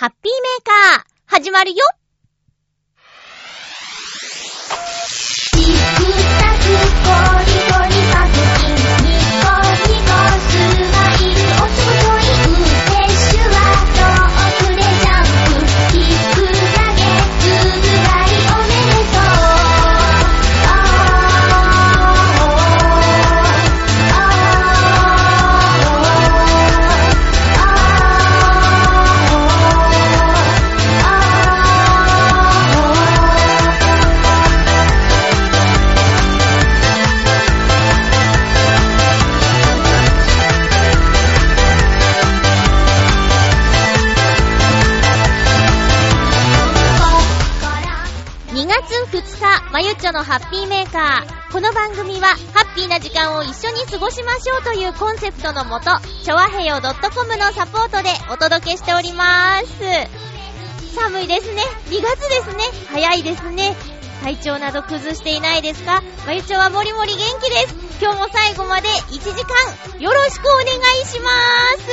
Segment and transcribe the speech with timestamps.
[0.00, 1.84] ハッピーメーカー、始まるよ。
[49.80, 51.52] まゆっちょのハッピーメーカー。
[51.54, 55.86] この番組は、ハッピーな時間を一緒に過ごしましょうというコンセプトのもと、
[56.22, 56.94] ちょわへよ .com
[57.38, 59.66] のサポートでお届けしております。
[60.94, 61.62] 寒いですね。
[61.86, 62.62] 2月ですね。
[62.92, 63.74] 早いですね。
[64.22, 66.02] 体調など崩していないですか？
[66.26, 67.74] まゆちょはもりもり元気です。
[68.02, 69.48] 今日も最後まで1時間、
[69.98, 70.68] よろしくお願い
[71.06, 71.30] しま
[71.78, 71.86] す。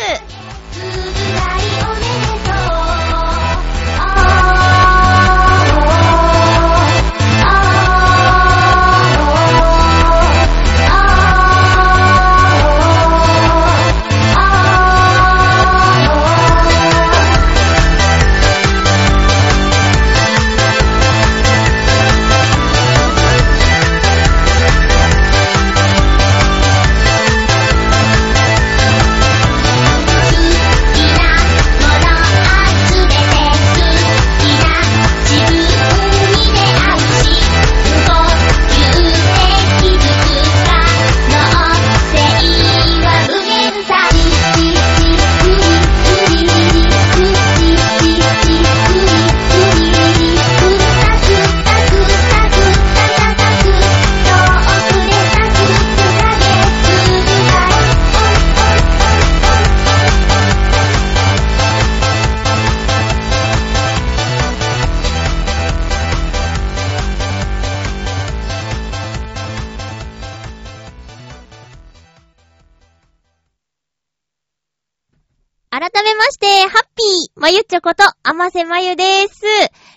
[77.78, 79.42] ょこと、あませまゆです。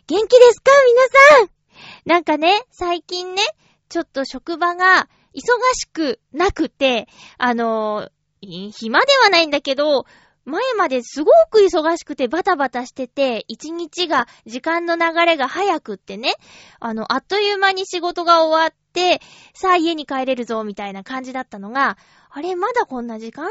[0.07, 1.51] 元気ですか皆さん？
[2.05, 3.43] なんかね、最近ね、
[3.89, 5.41] ちょっと職場が忙
[5.75, 7.09] しくなくて、
[7.39, 10.05] あのー、暇ではないんだけど、
[10.45, 16.35] 前まですごく忙しくてバタバタしてて、一日が、時間の流れが早くってね、
[16.81, 19.23] あの、あっという間に仕事が終わって、
[19.55, 21.97] さあ家に帰れるぞ、みたいな感じだったのが、
[22.29, 23.49] あれ、まだこんな時間？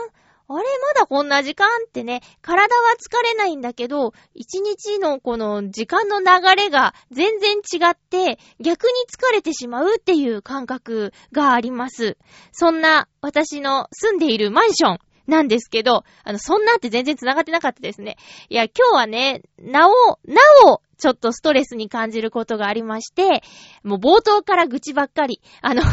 [0.52, 0.66] あれ
[0.96, 12.18] まだこんな時間ってね、体は疲れないんだけど、一日のこの時間の流れが全然違って、逆に疲れてしまうっていう感覚があります。
[12.52, 18.18] そんな私の住んでいるマンションなんですけど、あの、そんなって全然繋がってなかったですね。
[18.50, 19.92] いや、今日はね、なお、
[20.26, 23.44] なお、ちょっとストレスに感じることがありまして、
[23.84, 25.42] もう冒頭から愚痴ばっかり。
[25.62, 25.84] あの、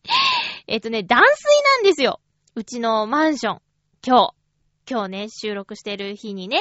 [0.68, 2.20] えっとね、断水なんですよ。
[2.54, 3.60] うちのマンション。
[4.06, 4.34] 今日、
[4.86, 6.60] 今日ね、収録してる日にね、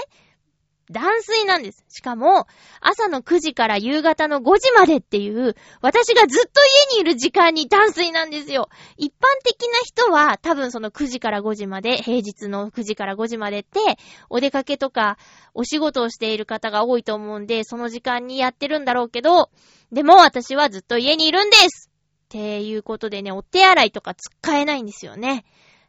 [0.89, 1.83] 断水なんです。
[1.89, 2.47] しかも、
[2.79, 6.61] 朝の9時から夕方の5時までっていう、私がずっと
[6.93, 8.69] 家にいる時間に断水なんですよ。
[8.95, 13.97] 一般的な人は、多分その9時から5時まで、平日の9時から5時までって、
[14.29, 15.17] お出かけとか、
[15.53, 19.49] お仕事をしている方が多いと思うんで、その時間にやってるんだろうけど、
[19.91, 25.43] でも私はずっと家にいるんですっていうことでね、お手洗いとか使えないんですよね。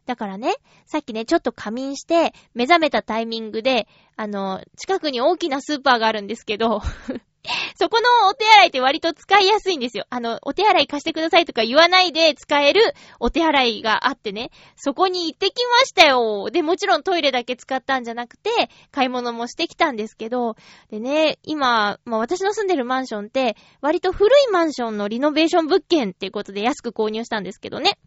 [0.06, 0.54] だからね、
[0.86, 6.82] さっきね、ちょっと仮眠して、目覚めたタイミングで、あの、近くに大きなスーパーがあるんですけど、
[7.78, 10.06] そこのお手洗いって割と使いやすいんですよ。
[10.08, 12.80] あの、お手洗い貸してくださいとか言わないで使える
[13.20, 16.48] お手洗いがあってね、そこに行ってきましたよ。
[16.50, 18.50] で、もちろんトイレだけ使ったんじゃなくて、
[18.90, 20.56] 買い物もしてきたんですけど、
[20.90, 27.98] でね、今、まあ私の住んでるマンションって、割と古いマンションのリノベーション物件っていうことで安く購入したんですけどね。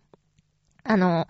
[0.84, 1.28] あの、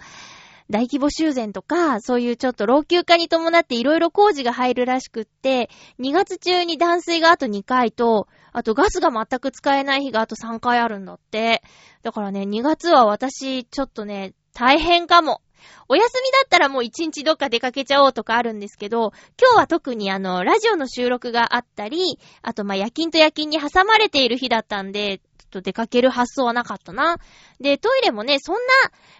[0.69, 5.69] 大規模修繕とか、そういうちょっと老朽化に伴っていろいろ工事が入るらしくって、
[5.99, 11.61] 2月中に断水があと2回と、あとガスが全く使えない日があと3回あるんだって。
[12.03, 15.41] だからね、2月は私、ちょっとね、大変かも。
[15.87, 27.17] お休みだったらもう1日どっか出かけちゃおうとかあるんですけど、今日は特にあの、ラジオの収録があったり、あとまあ夜勤と夜勤に挟まれている日だったんで、ちょっと出かける発想はなかったな。
[27.61, 28.61] で、トイレもね、そんな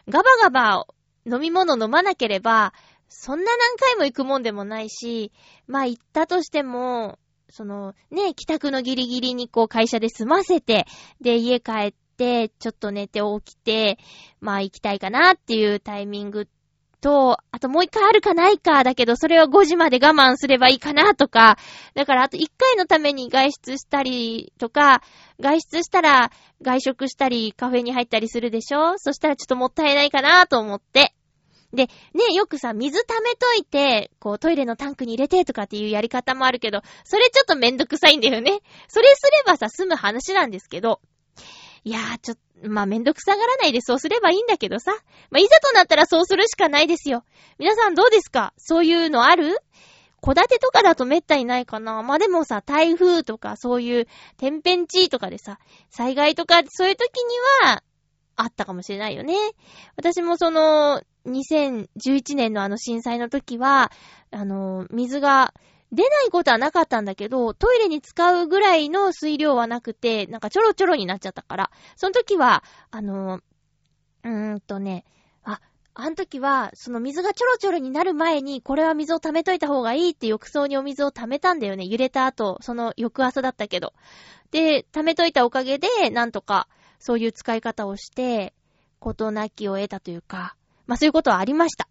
[0.10, 0.88] ガバガバ
[1.30, 2.74] 飲み物飲まなければ、
[3.10, 5.32] そんな何回も行くもんでもないし、
[5.68, 7.20] まあ行ったとしても、
[7.50, 10.86] その、ね、帰宅のギリギリにこう会社で済ませて、
[11.22, 13.98] で、家帰って、ちょっと寝て起きて、
[14.42, 16.48] まあ行きたいかなっていうタイミング
[17.00, 21.58] と、あともう一回あるかないか、だけどそれは5時まで我慢すればいいかなとか、
[21.94, 25.02] だからあと1回のために外出したりとか、
[25.40, 26.32] 外出したら
[26.62, 28.98] 外食したりカフェに入ったりするでしょ？
[28.98, 31.14] そしたらちょっともったいないかなと思って。
[31.74, 38.60] で、ね、よくさ、水溜めといて、こうトイレのタンクに入れてとかっていうやり方もあるけど、それちょっとめんどくさいんだよね。
[38.88, 41.02] それすればさ、済む話なんですけど、
[41.84, 44.92] いやー、ちょっと、まあ、めんどくさがらないでそうすればいいんだけどさ。
[45.30, 47.24] まあ、いざとなったらそうするしかないですよ。
[47.60, 48.54] 皆さんどうですか？
[48.58, 49.58] そういうのある？
[50.22, 52.02] 戸建てとかだとめったにないかな。
[52.02, 55.60] まあ、でもさ、台風とかそういう天変地異とかでさ、
[55.90, 57.84] 災害とかそういう時には、
[58.38, 59.36] あったかもしれないよね。
[59.98, 63.92] 私もその、2011年のあの震災の時は、
[64.32, 65.54] あの、水が
[65.92, 73.42] 出ないことはなかったんだけど、トイレに使うぐらいの水量はなくて、なんかちょろちょろになっちゃったから、その時は、あの、
[74.24, 75.04] うーんとね、
[75.44, 75.60] あ、
[75.94, 81.86] あの時は、その水がちょろちょろになる前に、これは水を溜めといた方がいいって浴槽にお水を溜めたんだよね。
[81.88, 83.94] 揺れた後、その翌朝だったけど。
[84.52, 86.68] で、溜めといたおかげで、なんとか、
[87.00, 88.54] そういう使い方をして、
[89.00, 90.56] ことなきを得たというか、
[90.86, 91.88] まあそういうことはありました。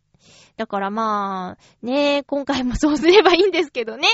[0.56, 4.08] だからまあ、ね今回もそうすればいいんですけどね。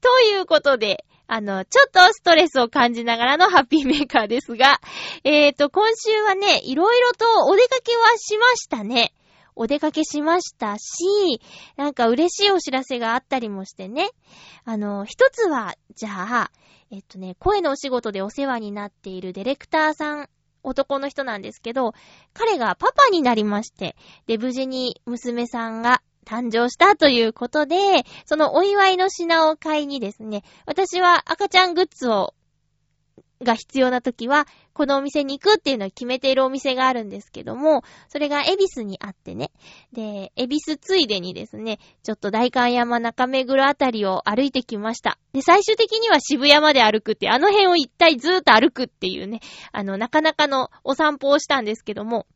[0.00, 4.80] ということで、あの、ちょっとストレスを感じながらのハッピーメーカーですが、
[5.24, 9.12] えっ、ー、と、今週はね、いろいろとお出かけはしましたね。
[9.54, 11.42] お出かけしましたし、
[11.76, 14.10] なんか嬉しいお知らせがあったりもしてね。
[14.64, 16.50] あの、一つは、じゃあ、
[16.90, 20.28] えっとね、声のお仕事でお世話になっているディレクターさん
[20.62, 21.92] 男の人なんですけど、
[22.32, 23.96] 彼がパパになりまして、
[24.26, 32.34] で、無事に娘さんが誕生したということで、そのお祝いの品を買いにですね、私は赤ちゃんグッズを
[33.42, 39.50] が必要な時は、このお店に行くっていうのを決めているお店があるんですけども、それが恵比寿にあってね。
[39.92, 45.18] で、恵比寿ついでにですね、ちょっと大観山中目黒あたりを歩いてきました。
[45.32, 49.40] で、最終的には渋谷まで歩くって、あの辺を一体ずーっと歩くっていうね、
[49.72, 52.26] あの、なかなかのお散歩をしたんですけども、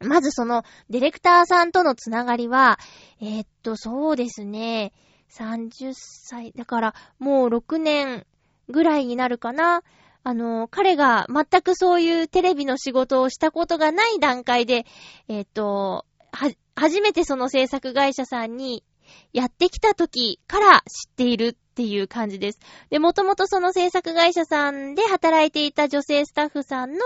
[0.00, 2.78] まずその、ディレクターさんとのつながりは、
[3.20, 4.92] えー、っと、そうですね、
[5.30, 8.26] 30歳、だから、もう6年
[8.68, 9.82] ぐらいになるかな。
[10.26, 14.86] あの、彼が全くそういうテレビの仕事をしたことがない段階で、
[15.28, 18.82] えっ、と、は、初めてその制作会社さんに
[19.34, 21.58] やってきた時から知っている。
[21.74, 22.60] っていう感じです。
[22.88, 26.98] で、もともとその制作会社さんで働いていた女性スタッフさんの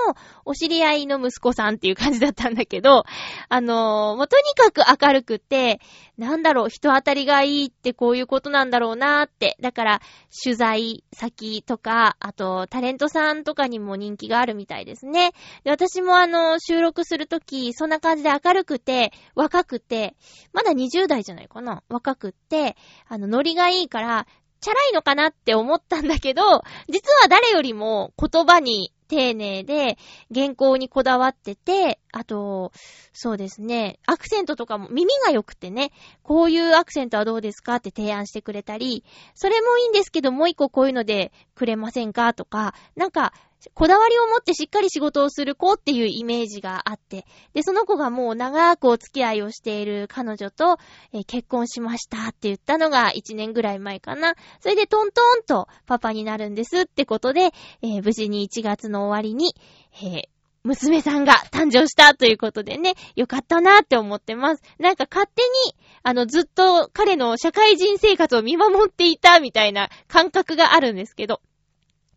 [0.45, 3.05] お知り合いの息子さんっていう感じだったんだけど、
[3.49, 5.81] あのー、もうとにかく明るくて、
[6.19, 9.57] なんだろう、人当たりがいいってこういうことなんだろうなーって。
[9.61, 10.01] だから、
[10.45, 15.31] 取材先とか、あと、タレントさんとかにも人気があるみたいですね。
[15.65, 20.15] で、私もあの、収録するとき、そんな感じで明るくて、若くて、
[20.53, 22.77] まだ20代じゃないかな若くって、
[23.07, 24.27] あの、ノリがいいから、
[24.61, 26.43] チャラいのかなって思ったんだけど、
[26.89, 29.97] 実は誰よりも言葉に丁寧で、
[30.33, 32.73] 原稿にこだわってて、あと、
[33.13, 35.91] そうですね、アクセントとかも耳が良くてね、
[36.23, 43.33] こういうアクセントはどうですかって提案してくれたり、それもいいんですけど、もう一個こういうのでくれませんかとか、なんか、
[43.75, 50.79] こだわりを持ってしっかり仕事をする子っていうイメージがあって、で、その子がもう長くお付き合いをしている彼女と、
[51.13, 54.35] えー、結婚しましたって言ったのが1年ぐらい前かな。
[54.61, 59.55] それでトントンとパパになるんですってことで、えー、無事に1月の終わりに、
[60.03, 60.23] えー、
[60.63, 64.63] 娘さんが誕生したということでね、よかったなって思ってます。
[64.79, 71.41] なんか勝手に、あの、ずっと彼の社会人生活を見守っていたみたいな感覚があるんですけど、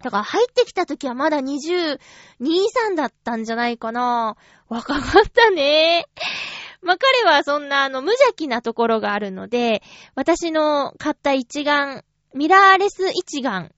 [0.01, 2.00] だから入ってきた時はまだ22、
[2.39, 4.36] 23だったんじゃないかな。
[4.67, 6.08] 若かったね。
[6.81, 9.84] まあ、彼はそんなあの無邪気なところがあるので、
[10.15, 12.03] 私の買った一眼、
[12.34, 13.72] ミラーレス一眼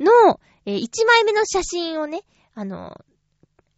[0.00, 2.22] の、えー、1枚目の写真をね、
[2.54, 2.96] あの、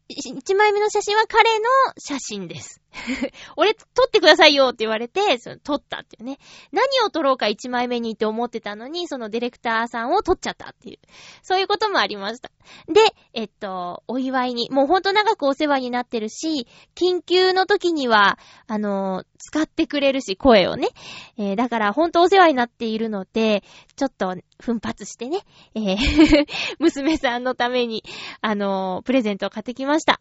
[0.09, 1.67] 1枚目の写真は彼の
[1.99, 2.81] 写真です。
[3.57, 6.38] 俺、撮ってくださいよって言われて、その撮ったっていうね。
[6.73, 10.99] 何を撮ろうか1枚目にって思ってたのに、そのディレクターさんを撮っちゃったっていう。
[11.43, 12.50] そういうこともありました。
[12.87, 13.00] で、
[13.35, 20.88] えっと、お祝いに、もうほんと長くお世話になってるし、緊急の時には、あの、使ってくれるし、声をね。
[21.37, 23.62] えー、だからほんとお世話になっているので、
[23.97, 25.40] ちょっと奮発してね、
[25.75, 26.47] えー
[26.78, 28.05] 娘さんのために、
[28.40, 30.21] あの、プレゼントを買ってきました。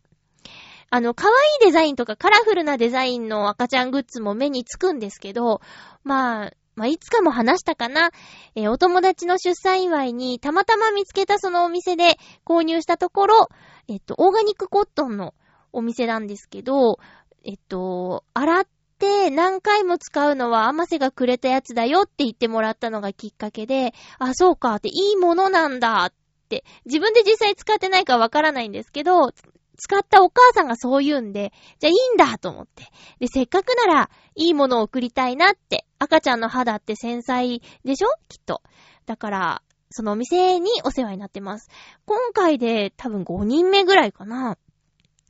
[0.90, 5.62] あの、可愛いデザインとかカラフルなデザインの赤ちゃんグッズも目につくんですけど、
[6.04, 8.12] まあ、まあ、いつかも話したかな。
[8.56, 13.50] えー、お友達の出産祝いにたまたま見つけたそのお店で購入したところ、
[13.88, 15.34] えっと、オーガニックコットンの
[15.74, 17.00] お店なんですけど、
[17.44, 18.68] えっと、洗っ
[19.00, 26.14] て何回も使うのは甘瀬がくれたやつだよって言ってもらったのがきっかけで、あ、そうかっていいものなんだっ
[26.48, 29.32] て、自分で実際使ってないかわからないんですけど、
[29.78, 32.84] 使ったお母さんがそう言うんで、じゃあいいんだと思って。
[33.20, 35.86] で、せっかくなら、いいものを送りたいなって。
[36.00, 38.10] 赤ちゃんの肌って繊細でしょ？
[38.28, 38.62] きっと。
[39.06, 41.70] だから、そのお店にお世話になってます。
[42.06, 44.58] 今回で多分5人目ぐらいかな。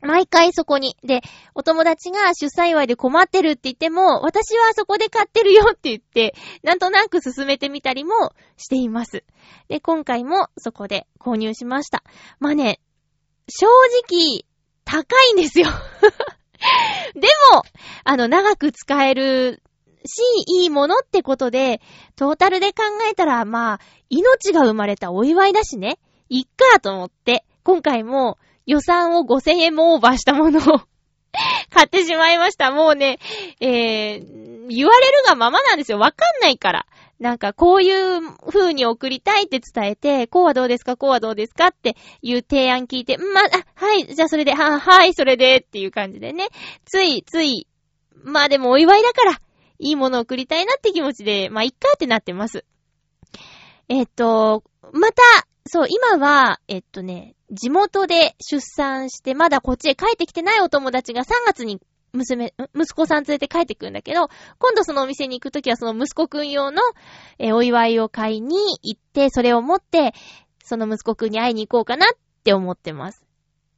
[0.02, 0.96] 毎回そこに。
[1.04, 1.22] で、
[1.56, 9.24] お友達が出産祝いで困ってるって言っても、私はそこで買ってるよって言って、なんとなく進めてみたりもしています。
[9.70, 12.04] で、今回もそこで購入しました。
[12.40, 12.80] まあね、
[13.50, 13.68] 正
[14.08, 14.46] 直、
[14.86, 15.68] 高いんですよ
[17.14, 17.64] でも、
[18.04, 19.62] あの、長く使える
[20.06, 20.22] し、
[20.62, 21.82] いいものってことで、
[22.16, 26.00] トータルで考えたら、まあ、命が生まれたお祝いだしね。
[26.30, 30.82] いっかと思って、今回も予算を5000円もオーバーしたものを
[31.70, 32.72] 買ってしまいました。
[32.72, 33.20] もうね、
[33.60, 36.00] えー、言われるがままなんですよ。
[36.00, 36.86] わかんないから。
[37.20, 43.44] なんか、こういう風に送りたいって伝えて、こうはどうですかこうはどうですかっていう提案聞いて、まあ、
[43.76, 46.50] はい、じゃあそれで、は、はい、それでっていう感じでね。
[46.86, 47.68] つい、つい、
[48.24, 49.42] まあでもお祝いだから、
[49.80, 52.66] いいものを送りたいなって気持ちで、まあ、いっかってなってます。
[53.90, 55.24] えっと、また、
[55.68, 61.80] そう、今は、えっとね、地元で出産して、まだこっちへ帰ってきてないお友達が3月に
[62.14, 66.82] 娘、息子さん連れて帰ってくるんだけど、今度そのお店に行くときはその息子くん用の、
[67.40, 70.14] えー、お祝いを買いに行って、それを持って、
[70.64, 73.24] その息子くんに会いに行こうかなって思ってます。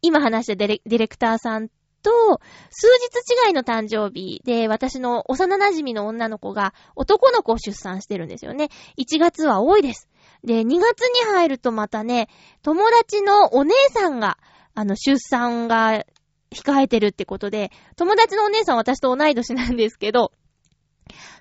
[0.01, 1.69] 今話したディレクターさん
[2.01, 8.69] と、数日違いの誕生日で、私の幼馴染の女の子が男の子を出産してるんですよね。
[8.97, 10.07] 1月は多いです。
[10.43, 12.29] で、2月に入るとまたね、
[12.61, 14.37] 友達のお姉さんが、
[14.73, 16.05] あの、出産が
[16.51, 20.31] 控えてるってことで、友達のお姉さん私と同い年なんですけど、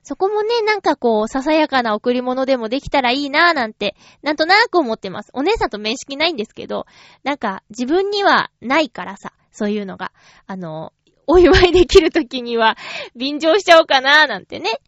[0.02, 5.30] そこもね、なんかこう、ささやかな贈り物でもできたらいいなぁなんて、なんとなく思ってます。
[5.34, 6.86] お姉さんと面識ないんですけど、
[7.24, 10.12] なんか自分にはないからさ、そういうのが。
[10.46, 10.92] あの、
[11.26, 12.76] お祝いできるときには、
[13.14, 14.80] 便乗しちゃおうかなぁなんてね、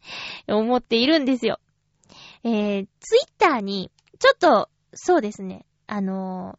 [0.48, 1.58] 思っているんですよ。
[2.42, 6.58] えー、ツイッターに、ちょっと、そうですね、あの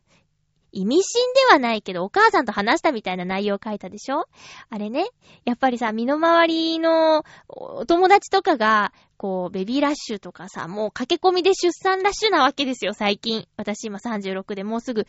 [0.72, 4.28] 意味深ではないけど、お母さんと話したみたいな内容を書いたでしょ？
[4.70, 5.06] あれね、
[5.46, 13.48] やっぱりさ、身の回りのお友達とかが、こう、ベビーラッシュとかさ、もう駆け込みで出産ラッシュなわけですよ、最近。
[13.56, 15.06] 私今36でもうすぐ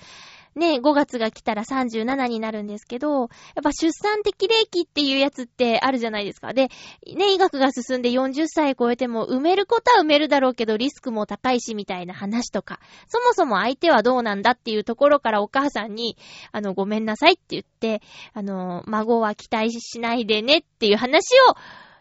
[0.54, 3.28] ね、5月が来たら37になるんですけど、やっ
[3.62, 6.52] ぱ出産的齢期っていうやつってあるじゃないですか。
[6.52, 6.68] で、
[7.16, 16.16] ね、医学が進んで40歳超えても埋めることは埋めるだろうけどリスクも高いしみたいな話とか、そもそも相手はどうなんだっていうところからお母さんに、
[16.52, 18.02] あの、ごめんなさいって言って、
[18.34, 21.56] あの、孫は期待しないでねっていう話を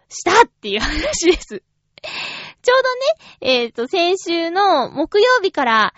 [0.10, 1.64] したっていう話です。
[2.64, 5.94] ちょうどね、えっ、ー、と、先週の木曜日から、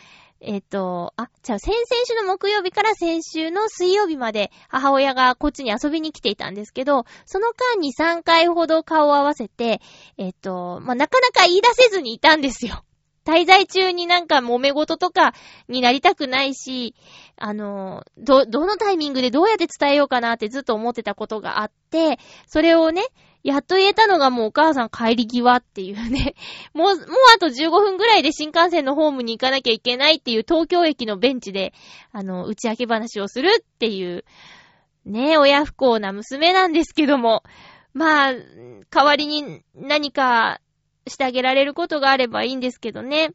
[0.46, 9.82] えっ、ー、と、あ、じゃあ先々週の木曜日から先週の水曜日まで母親がこっちに遊びに来ていたんですけど、その間に3回ほど顔を合わせて、
[10.18, 12.84] えっ、ー、と、まあ、なかなか言い出せずにいたんですよ。
[13.26, 15.34] 滞在中になんか揉め事とか
[15.70, 16.94] になりたくないし、
[17.38, 23.02] あの、ど、どのタイミングでどうやって伝えようかなってずっと思ってたことがあって、それをね、
[23.44, 26.36] やっと言えたのがもうお母さん帰り際っていうね。
[26.74, 31.74] もう、もうあと15分ぐらいで新幹線のホームに行かなきゃいけないっていう東京駅のベンチで、
[32.14, 34.24] あの、打ち明け話をするっていう、
[35.06, 37.44] ね、親不幸な娘なんですけども、
[37.94, 38.34] まあ、
[38.90, 40.62] 代わりに何か
[41.06, 43.32] してあげられることがあればいいんですけどね。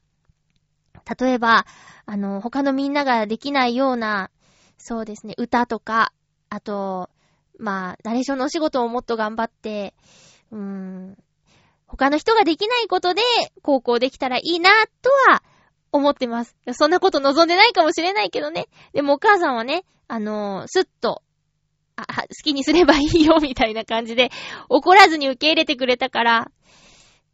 [1.21, 1.67] 例えば、
[2.07, 4.31] あの、他のみんなができないような、
[4.79, 6.12] そうですね、歌とか、
[6.49, 7.11] あと、
[7.59, 9.95] まあ、ナレーションのお仕事をもっと頑張って、
[10.50, 11.19] うーん、
[11.87, 13.23] 他の人ができないことで、
[13.62, 14.71] 高校できたらいいな、
[15.03, 15.43] とは、
[15.91, 16.57] 思ってます。
[16.73, 18.67] そんなこと望んでないかもしれないけどね。
[18.93, 21.23] でもお母さんはね、あのー、すっと、
[21.97, 24.31] あ、好きにすればいいよ、みたいな感じで、
[24.69, 26.50] 怒らずに受け入れてくれたから、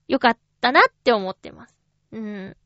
[0.09, 1.77] よかったなって思ってます。
[2.13, 2.57] うん。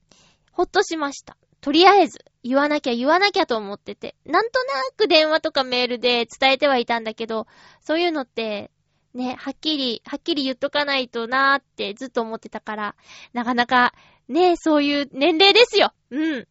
[0.52, 1.36] ほっとしました。
[1.60, 7.46] とりあえず、言わなきゃ言わなきゃと思ってて、なんとなく電話とかメールで伝えてはいたんだけど、
[7.80, 8.70] そういうのって、
[9.14, 12.94] ね、はっきり、はっきり言っとかないとなーってずっと思ってたから、
[13.32, 13.92] なかなか、
[14.28, 15.92] ね、そういう年齢ですよ。
[16.10, 16.48] うん。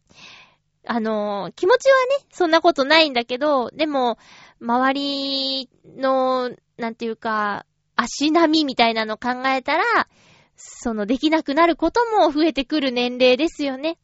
[0.86, 4.18] あのー、気持ちはね、そんなことないんだけど、でも、
[4.60, 10.08] 周りの、なんていうか、足並みみたいなの考えたら、
[10.56, 13.98] その、できなくなることも増えてくる年齢ですよね。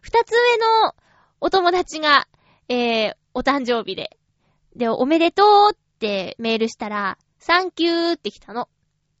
[0.00, 0.94] 二つ上の
[1.40, 2.26] お友達が、
[2.68, 4.16] えー、お誕生日で、
[4.76, 8.68] で、おめでとうってメールしたら、サンキューって来たの。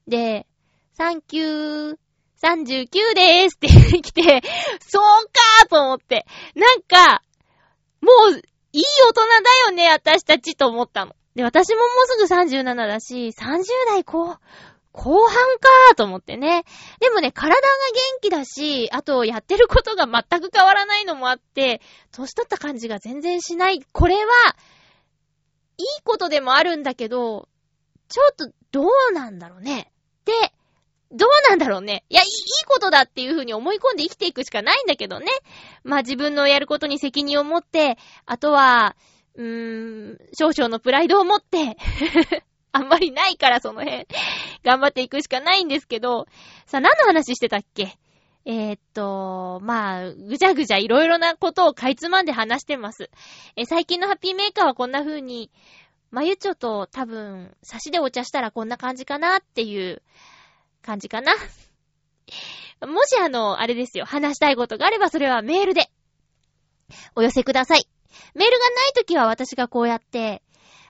[0.06, 0.46] で、
[0.92, 1.98] サンキュー、
[2.42, 4.42] 39でーすって来て、
[4.80, 6.26] そうかーと思って。
[6.54, 7.22] なんか、
[8.00, 8.42] もう、
[8.72, 9.26] いい大人だ
[9.66, 11.16] よね、私たちと思ったの。
[11.34, 14.36] で、私ももうすぐ37だし、30代後、
[14.98, 16.64] 後半かーと思ってね。
[16.98, 23.80] でもね、体が元気だし、あと、やってることが全く変わらないのもあって、年取った感じが全然しない。
[23.92, 24.56] これは、
[25.76, 27.48] いいことでもあるんだけど、
[28.08, 29.92] ちょっと、どうなんだろうね。
[30.24, 30.32] で、
[31.12, 32.04] どうなんだろうね。
[32.08, 32.28] いや、いい
[32.66, 35.26] ことだっていう風に思い込んで生きていくしかないんだけどね。
[35.84, 38.96] まあ自分のやることに責任を持って、あとは、
[39.36, 41.76] うーん、少々のプライドを持って
[42.72, 44.06] あんまりないからその辺、
[44.64, 46.26] 頑張っていくしかないんですけど、
[46.66, 47.98] さあ何の話してたっけ？
[48.44, 53.10] えー、っと、まあ、ぐちゃぐちゃいろいろなことをかいつまんで話してます。
[53.56, 55.50] え、最近のハッピーメーカーはこんな風に、
[56.10, 60.02] まゆちょと多分、差しでお茶したらこんな感じかなっていう
[60.80, 61.34] 感じかな。
[62.86, 65.90] もしあの、あれですよ、話したいことがあればそれはメールで
[67.14, 67.86] お寄せください。
[68.34, 70.42] メールがないときは私がこうやって、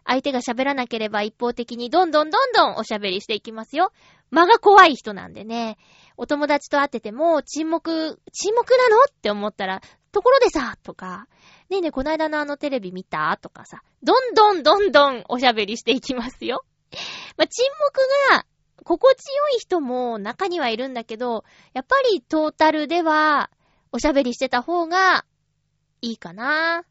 [0.09, 3.93] 相手が喋らなければ一方的にどんどんどんどんおしゃべりしていきますよ。
[4.31, 5.77] 間が怖い人なんでね。
[6.17, 11.29] お友達と会ってても沈黙、沈黙なのって思ったら、ところでさ、とか、
[11.69, 13.39] ねえねえ、こないだのあのテレビ見た？
[13.41, 16.65] とかさ、どんどんどんどんおしゃべりしていきますよ。
[17.37, 18.01] まあ、沈黙
[18.35, 18.47] が
[18.85, 23.51] 心地よい人も中にはいるんだけど、やっぱりトータルでは
[23.93, 25.27] おしゃべりしてた方が
[26.01, 26.85] いいかな。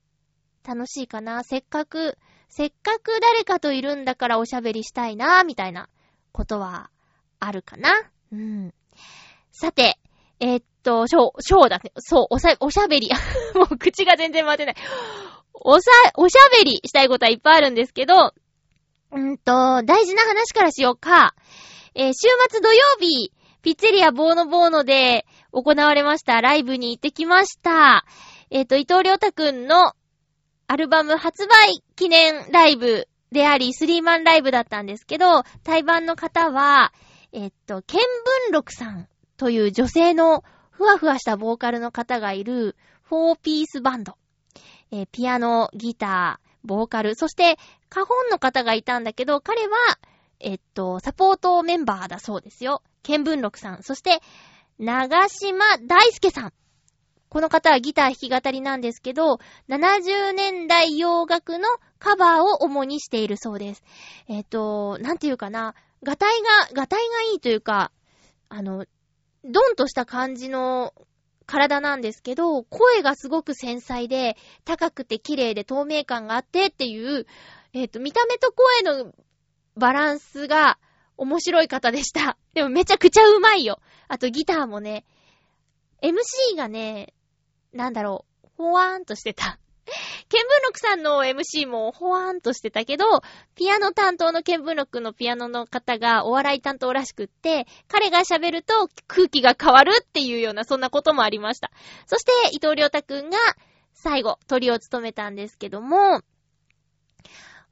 [0.64, 1.44] 楽しいかな。
[1.44, 2.18] せっかく、
[2.50, 5.90] せっかく誰かといるんだからおしゃべりしたいな、みたいな
[6.32, 6.90] ことは
[7.40, 7.90] あるかな？
[8.32, 8.74] うん。
[9.52, 10.00] さて、
[10.40, 11.92] えー、っと、しょう、しょうだね。
[11.98, 13.10] そう、おさ、おしゃべり。
[13.56, 14.76] もう口が全然回ってない。
[15.54, 18.34] おさ、おしゃべりしたいことはいっぱいあるんですけど、
[19.12, 21.34] うんと、大事な話からしようか。
[21.96, 23.32] えー、週末土曜日、
[23.62, 28.06] ピッツェリアボーノボーノで行われましたライブに行ってきました。
[28.50, 29.94] えっ、ー、と、伊藤良太くんの
[30.70, 36.94] アルバム発売記念ライブであり、スリーマンライブだったんですけど、対バンの方は、
[37.32, 44.18] えっ、と、ケンブンロクさんという女性のふわふわしたボーカルの方がいるフォーピースバンド。
[44.92, 49.78] えー、ピアノ、ギター、ボーカル、そしてカホンの方がいたんだけど、彼は、
[50.42, 52.84] えっと、サポートメンバーだそうですよ。
[53.04, 53.84] ケンブンロクさん。
[53.84, 54.20] そして、
[54.80, 56.54] 長島大輔さん。
[57.30, 61.68] この方はギター弾き語りなんですけど、70年代洋楽の
[62.00, 63.84] カバーを主にしているそうです。
[64.28, 67.92] えっ、と、なんていうかな、ガタイが、ガタイがいいというか、
[68.50, 68.86] あの、
[69.44, 70.94] ドンとした感じの
[71.46, 77.26] 体なんですけど、声がすごく繊細で、高くて綺麗で透明感があってっていう、
[77.74, 79.12] えっ、と、見た目と声の
[79.76, 80.80] バランスが
[81.18, 82.38] 面白い方でした。
[82.54, 83.80] でもめちゃくちゃうまいよ。
[84.08, 85.06] あとギターもね、
[86.02, 87.14] MC がね、
[87.78, 89.60] なんだろう、ほわーんとしてた。
[90.30, 93.06] ケンブンロクさんの MC もほわーんとしてたけど、
[93.56, 101.72] ピアノ担当のケンブンロクのピアノの方がお笑い担当らしくって、彼が喋ると空気が変わるっていうようなそんなこともありました。
[102.08, 103.38] そして伊藤良太くんが
[103.94, 106.22] 最後、鳥を務めたんですけども、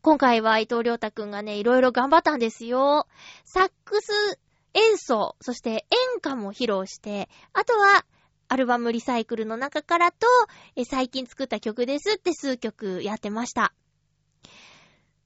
[0.01, 3.07] 今回は伊藤良太くんがね、いろいろ頑張ったんですよ。
[3.43, 4.39] サックス
[4.73, 8.05] 演奏、そして演歌も披露して、あとは、
[8.47, 10.27] アルバムリサイクルの中からと、
[10.75, 13.73] え最近作った曲ですって数曲やってました。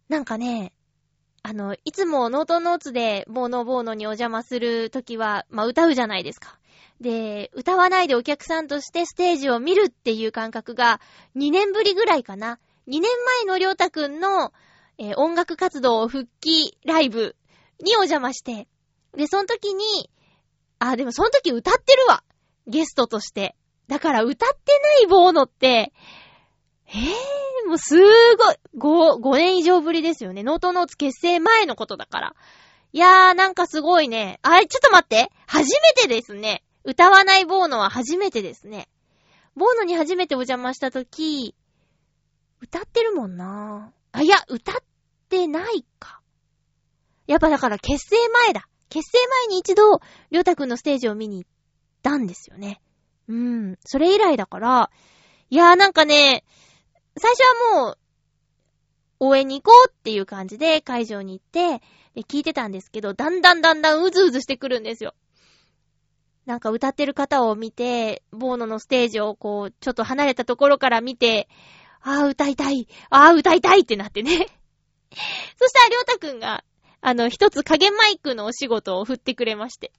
[0.08, 0.74] なんかね、
[1.44, 6.60] あの、いつもノートノーツでボーノボーノにお邪魔するときは、まあ、歌うじゃないですか。
[7.00, 11.00] で、歌わないでお客さんとしてステージを見るっていう感覚が
[11.36, 12.60] 2年ぶりぐらいかな。
[12.88, 14.52] 2年前のりょうたくんの
[15.02, 17.38] えー、音楽活動復帰ライブ
[17.82, 18.68] にお邪魔して、
[19.16, 20.12] で、その時に、
[20.78, 22.22] あ、でもその時歌ってるわ。
[22.68, 23.56] ゲストとして。
[23.88, 25.92] だから歌ってないボーノって、
[26.88, 28.00] えー、もうすー
[28.80, 30.44] ごい、5、5年以上ぶりですよね。
[30.44, 32.36] ノートノーツ結成前のことだから。
[32.94, 34.40] いやー、なんかすごいね。
[34.42, 35.32] あれ、ちょっと待って。
[35.46, 36.64] 初めてですね。
[36.84, 38.90] 歌わないボーノは初めてですね。
[39.56, 41.56] ボーノに初めてお邪魔したとき、
[42.62, 44.76] 歌ってるもんなあ、いや、歌っ
[45.30, 46.22] てないか。
[47.28, 48.68] やっぱだから結成前だ。
[48.90, 49.18] 結成
[49.48, 50.00] 前に一度、
[50.32, 51.59] りょうたくんのステージを見に行って
[52.02, 52.82] たんですよね。
[53.28, 53.78] うん。
[53.86, 54.90] それ以来だから、
[55.50, 56.44] いやーなんかね、
[57.18, 57.40] 最初
[57.74, 57.98] はもう、
[59.22, 61.84] 応援に行こうっていう感じで会場に行って、
[62.16, 65.14] で聞いてたんですけど、だんだんだんだんうずうずしてくるんですよ。
[66.46, 71.48] なんか歌ってる方を見て、ボーノのステージをこう、ちょっと離れたところから見て、
[72.02, 74.48] ああ、歌いたい、ああ、歌いたいってなってね。
[75.60, 76.64] そしたら、りょうたくんが、
[77.02, 79.92] あの、一つ影マイクのお仕事を振ってくれまして。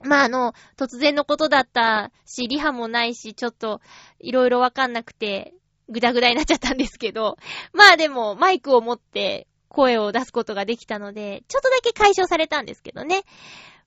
[0.00, 3.80] まあ、あの、突然のことだったし、リハもないし、ちょっと、
[4.20, 5.54] いろいろわかんなくて、
[5.88, 7.36] ぐだぐだになっちゃったんですけど、
[7.72, 13.22] まあでも、マイクを持って声を出すことができたので、ちょっとだけ解消されたんですけどね。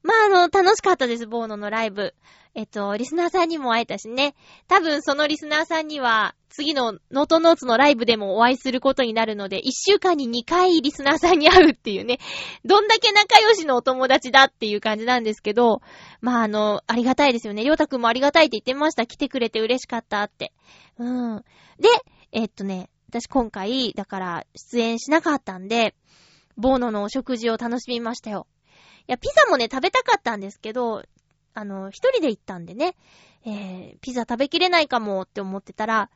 [0.03, 2.13] まあ、あの、楽しかったです、ボーノのライブ。
[2.53, 4.35] えっと、リスナーさんにも会えたしね。
[4.67, 12.19] 多分そのリスナーさんには、次のノートノーツのライブでもお会いすることになるので、一週間に2回リスナーさんに会うっていうね。
[12.65, 15.81] どんだけ仲良しのお友達だっていう感じなんですけど、
[16.19, 17.63] まあ、あの、ありがたいですよね。
[17.63, 19.05] りょうたくんもありがたいって言ってました。
[19.05, 20.51] 来てくれて嬉しかったって。
[20.97, 21.37] うん。
[21.79, 21.87] で、
[22.33, 25.95] えっとね、私今回、だから出演しなかったんで、
[26.57, 28.45] ボーノのお食事を楽しみましたよ。
[29.01, 31.03] いや、ピザもね、食べたかったんですけど、
[31.53, 32.95] あの、一人で行ったんでね、
[33.45, 36.09] えー、ピザ食べきれないかもって思ってたら、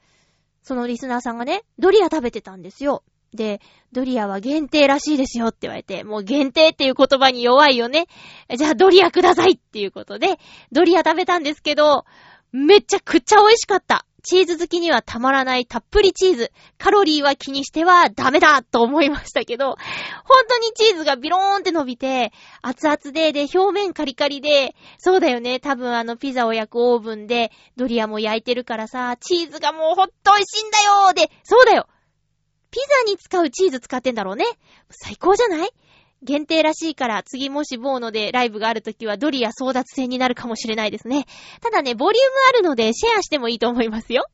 [0.63, 3.03] そのリスナーさんがね、ドリア食べてたんですよ。
[3.33, 8.07] で、ドリアは限定らしいですよって言われて、もう限定っていう言葉に弱いよね。
[8.55, 10.39] じゃあドリアくださいっていうことで、
[10.71, 12.05] ドリア食べたんですけど、
[12.51, 14.05] めちゃくちゃ美味しかった。
[14.25, 16.51] チーズ好きにはたまらないたっぷりチーズ。
[16.77, 19.77] カロリーは気にしてはダメだと思いましたけど、本
[20.49, 31.87] 当にチーズがビローンって伸びて、熱々で、で、表面カリカリで、そうだよね、多分あのピザを焼くオーブンで、ドリアも焼いてるからさ、チーズがもうほっと美味しいんだよで、そうだよ
[32.71, 34.45] ピザに使うチーズ使ってんだろうね。
[34.89, 35.69] 最高じゃない？
[36.25, 41.25] 限定らしいから、次もしボーノでライブがあるときはドリア争奪戦になるかもしれないですね。
[41.61, 44.25] ただね、ボリュームあるのでシェアしてもいいと思いますよ。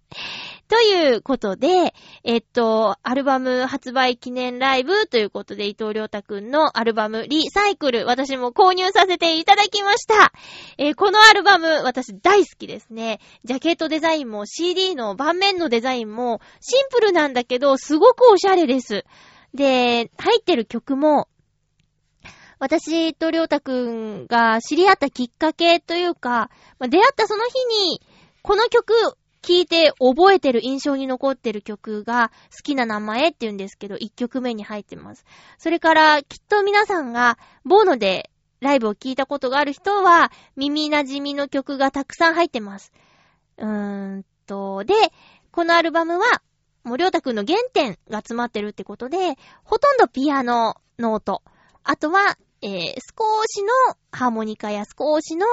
[0.71, 10.31] ということで、えっと、アルバム発売記念ライブということで、伊藤良太くんのアルバムリサイクル、私も購入させていただきました。
[10.77, 13.19] えー、このアルバム、私大好きですね。
[13.43, 19.03] ジャケットデザインも CD の盤面のデザインもシンプルなんだけど、すごくおしゃれです。
[19.53, 21.27] で、入ってる曲も、
[22.61, 27.55] 私とりょうたくんが知り合ったきっかけというか、まあ、出会ったその日
[27.89, 28.01] に、
[28.43, 28.93] この曲
[29.41, 35.25] 聴いて覚えてる印象に残ってる曲が好きな名前って言うんですけど、1曲目に入ってます。
[35.57, 42.93] それから、きっと皆さんが、ボーノでライブを聴いたことがある人は、耳馴染みの曲がたくさん入ってます。
[43.57, 44.93] うーんと、で、
[45.51, 46.43] このアルバムは、
[46.83, 49.17] もうりょうたくんの原点が詰まってるってことで、
[49.63, 51.41] ほとんどピアノの音。
[51.83, 55.47] あとは、えー、少しのハーモニカや少しの、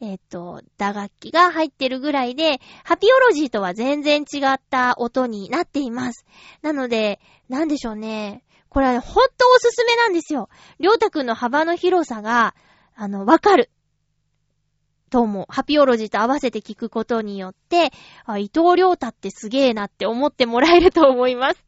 [0.00, 6.24] えっ、ー、と、打楽器が入ってるぐらいで、ハピオロジーとは全然違った音になっています。
[6.62, 8.44] なので、なんでしょうね。
[8.70, 10.48] これはほんとおすすめなんですよ。
[10.80, 12.54] りょうたくんの幅の広さが、
[12.96, 13.70] あの、わかる。
[15.10, 15.46] と思う。
[15.48, 17.92] ハピオロジーと合わせて聞くことによって、
[18.24, 21.64] あ、伊藤良太ってすげえなって思ってもらえると思います。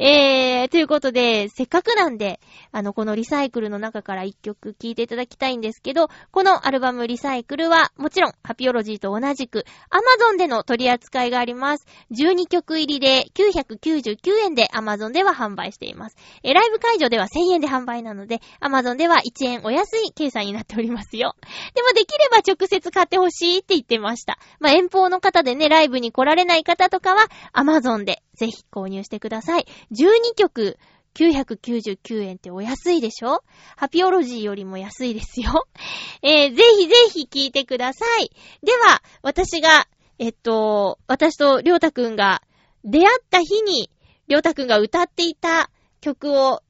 [0.00, 2.38] えー、ということで、せっかくなんで、
[2.70, 11.86] あの、このリサイクルの中から一曲聴いていただきたいんですけど、このアルバムリサイクルは、もちろん、ハピオロジーと同じく、アマゾンでの取り扱いがあります。
[12.12, 16.16] 12曲入りで999円でアマゾンでは販売しています。
[16.44, 21.34] え、ライブ会場では1000円で販売なので、アマゾンでは1円お安い計算になっておりますよ。
[21.74, 24.38] でもできれば直接買ってほしいって言ってました。
[24.60, 29.66] まあ、遠方の方でね、ライブに来られない方とかは、アマゾンでぜひ購入してください。
[29.90, 30.78] 12曲
[31.14, 33.42] 999円ってお安いでしょ？
[33.76, 35.66] ハピオロジーよりも安いですよ。
[36.22, 38.30] えー、ぜひぜひ聴いてください。
[38.62, 42.42] では、私が、えっと、私とりょうたくんが
[42.84, 43.90] 出会った日に、
[44.28, 45.70] りょうたくんが歌っていた
[46.00, 46.62] 曲を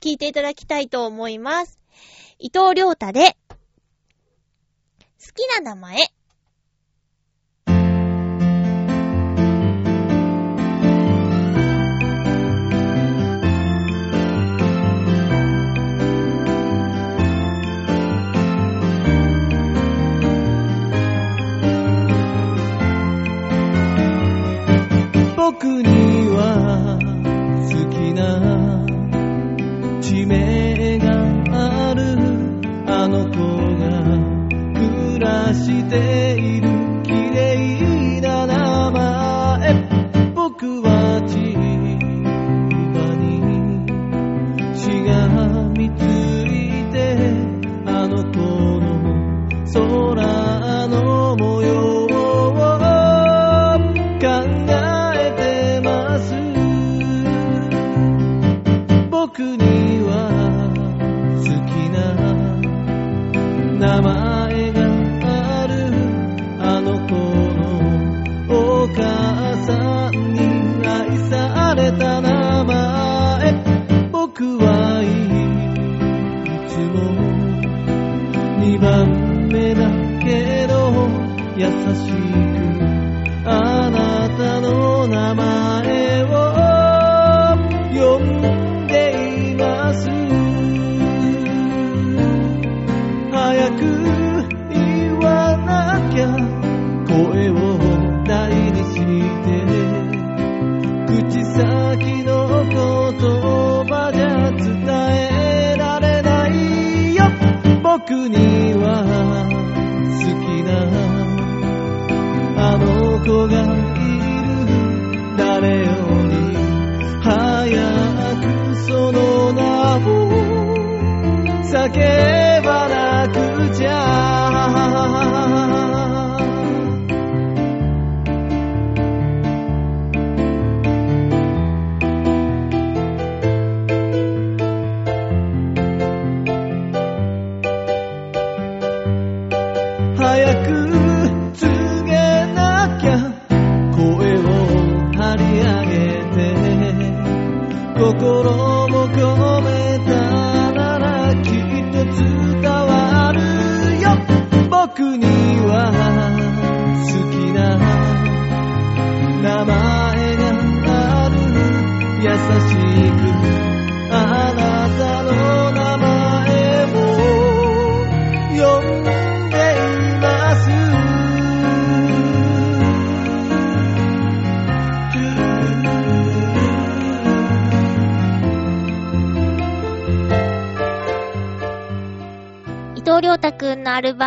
[0.00, 1.80] 聴いていただきたいと思います。
[2.38, 3.36] 伊藤りょうたで、
[5.18, 6.19] 好きな名前。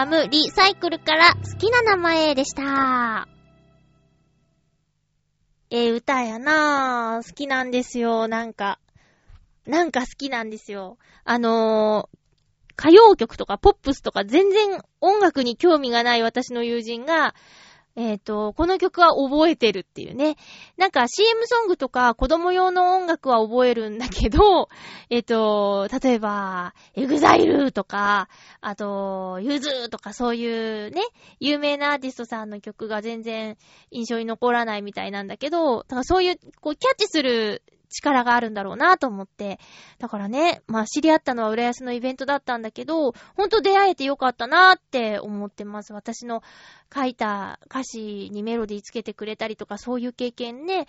[0.06, 3.28] ム、リサイクルから好きな名前でした。
[5.70, 7.28] えー、歌やなぁ。
[7.28, 8.80] 好きなんですよ、なんか。
[9.66, 10.98] なんか好きなんですよ。
[11.24, 12.18] あのー、
[12.78, 17.34] 歌謡曲とかポップスとか全然音楽に興味がない私の友人が、
[17.96, 20.36] えっ、と、この曲は覚えてるっていうね。
[20.78, 24.68] なんか CM ソングとか子供用の音楽は覚えるんだけど、
[25.12, 28.30] えっ、と、例えば、 EXILE とか、
[28.62, 31.02] あと、ユズとかそういうね、
[31.40, 33.58] 有名なアーティストさんの曲が全然
[33.92, 37.62] 印象に残らないみたいなんだけど、だからそういう、こう、キャッチする
[37.94, 39.60] 力があるんだろうなと思って。
[40.00, 45.94] だからね、まあ知り合ったのは浦安のイベントだったんだけど、ほんと出会えてよかったなって思ってます。
[45.94, 46.44] 私の
[46.94, 50.88] 書いた歌詞にメロディーつけてくれたりとか、そういう経験ね、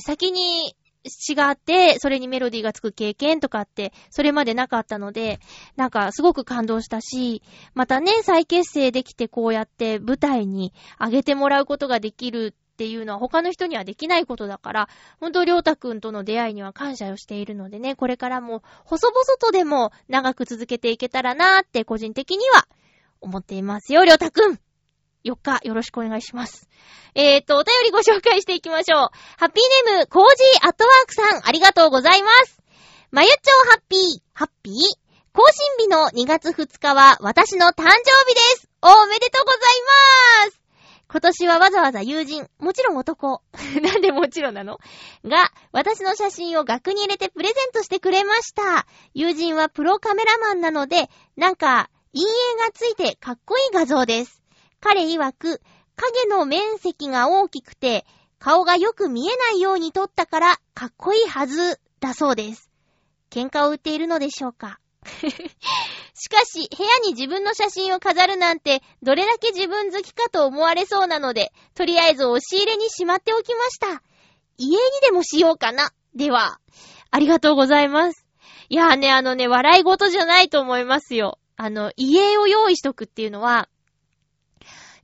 [0.00, 0.74] 先に
[1.06, 5.38] 詩があって、それにメロディーがつく経験とかって、それまでなかったので、
[5.76, 7.42] なんかすごく感動したし、
[7.74, 14.88] またね、再結成できてこうやって舞台に上げてもらうことができるっていうのは他の人にはできないことだから、
[15.20, 22.66] 本当りょうたくんとの出会いには感謝をしているのでね、これからも細々とでも長く続けていけたらなーって個人的には
[23.20, 24.58] 思っていますよ、りょうたくん
[25.24, 26.68] !4 日よろしくお願いします。
[27.14, 28.98] えーと、お便りご紹介していきましょう。
[29.38, 32.60] ハッピーネーム、コージーアットワークさん、ありがとうございます。
[33.12, 34.00] まゆっちょハッピー、
[34.32, 34.74] ハッピー？
[35.32, 35.42] 更
[35.78, 38.68] 新日の2月2日は私の誕生日です。
[38.82, 39.60] おめでとうござい
[40.48, 40.63] ます
[41.08, 43.42] 今年はわざわざ友人、もちろん男、
[43.82, 44.78] なんでもちろんなの？
[45.24, 48.86] が、私の写真を額に入れてプレゼントしてくれました。
[49.12, 54.42] 友人はプロカメラマンなので、なんか、陰影がついてかっこいい画像です。
[54.80, 55.60] 彼曰く、
[55.96, 58.06] 影の面積が大きくて、
[58.38, 62.70] 顔がよく見えないように撮ったから、かっこいいはず、だそうです。
[63.30, 64.78] 喧嘩を売っているのでしょうか？
[66.14, 74.02] しかし、部屋に自分の写真を飾るなんて、どれだけ自分好きかと思われそうなので、とりあえず押し入れにしまっておきました。
[74.56, 75.92] 家にでもしようかな。
[76.14, 76.58] では、
[77.10, 78.24] ありがとうございます。
[78.68, 81.38] いやーね、あのね、笑い事じゃないと思いますよ。
[81.56, 83.68] あの、家を用意しとくっていうのは、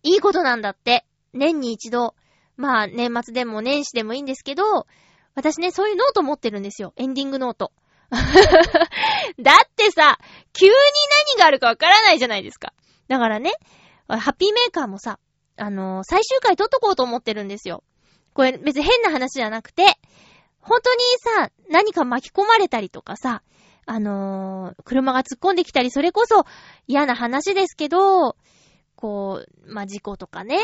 [0.03, 1.05] いいことなんだって。
[1.33, 2.15] 年に一度。
[2.57, 4.87] まあ、年末でも年始でもいいんですけど、
[5.35, 6.93] 私ね、そういうノート持ってるんですよ。
[6.97, 7.73] エンディングノート。
[9.39, 10.19] だってさ、
[10.53, 10.73] 急に
[11.37, 12.73] 何があるかわからないじゃないですか。
[13.09, 13.53] だからね、
[14.09, 15.19] ハッピーメーカーもさ、
[15.57, 17.85] あのー最終回撮っとこうと思ってるんですよ。
[18.35, 19.85] これ別に変な話じゃなくて、
[20.61, 21.01] 本当に
[21.47, 23.43] さ、何か巻き込まれたりとかさ、
[23.87, 26.45] あのー車が突っ込んできたり、それこそ
[26.87, 28.37] 嫌な話ですけど、
[28.97, 30.61] こう、まあ、事故とかね。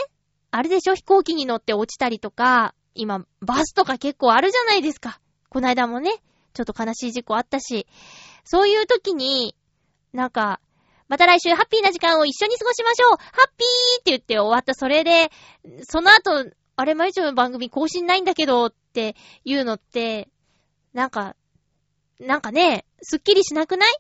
[0.51, 0.95] あるでしょ？
[0.95, 5.21] 飛行機に乗って落ちたりとか、今、バスとか結構あるじゃないですか。
[5.49, 6.11] こないだもね、
[6.57, 7.87] ちょっと悲しい事故あったし、
[8.45, 9.55] そういう時に、
[10.13, 10.61] なんか、
[11.09, 15.31] また来週ハッピーな時間を一緒に過ごしましょうハッピーって言って終わったそれで、
[15.85, 19.15] その後、あれ、毎日の番組更新ないんだけどって
[19.45, 20.29] いうのって、
[20.95, 21.37] なんか、
[22.19, 23.95] なんかね、すっきりしなくない？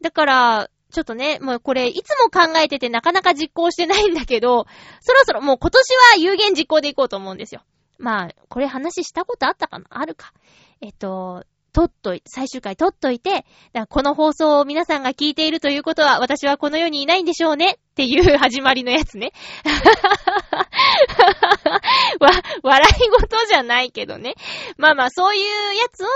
[0.00, 4.66] だから、ちょっとね、もうこれ、いつも考えててなかなか実行してないんだけど、
[5.00, 7.62] そろそろもう今年は有言実行でいこうと思うんですよ。
[7.98, 9.86] まあ、これ話したことあったかな？
[9.90, 10.32] あるか。
[10.80, 13.44] えっと、撮っとい、最終回撮っといて、
[13.88, 19.32] この放送を皆さんが聞いているということは、私はこの世にいないんでしょうねっていう始まりのやつね。
[22.20, 22.30] わ、
[22.62, 24.34] 笑い事じゃないけどね。
[24.76, 26.08] まあまあ、そういうやつを、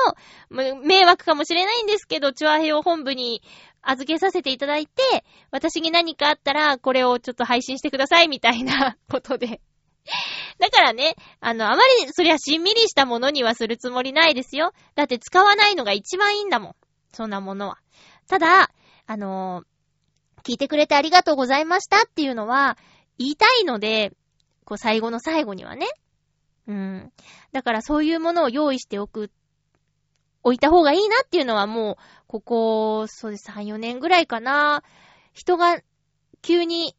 [0.82, 3.42] 迷惑かもしれないんですけど、チュアヘオ本部に
[3.82, 9.60] 預けさせていただいて、私に何かあったら、これをちょっと配信してくださいみたいなことで
[10.58, 14.72] だからね、あの、あまり、そりゃしんみりしたものにはするつもりないですよ。
[14.94, 16.76] だって使わないのが一番いいんだもん。
[17.12, 17.78] そんなものは。
[18.28, 18.70] ただ、
[19.06, 22.76] あのー、聞いてくれてありがとうございましたっていうのは、
[23.18, 24.12] 言いたいので、
[24.64, 25.86] こう、最後の最後にはね。
[26.66, 27.12] うん。
[27.52, 29.30] だからそういうものを用意しておく、
[30.42, 34.82] 置いた方がいいなっていうのはもう、ここ、そうです、3、4年ぐらいかな。
[35.32, 35.80] 人が
[36.42, 36.94] 急に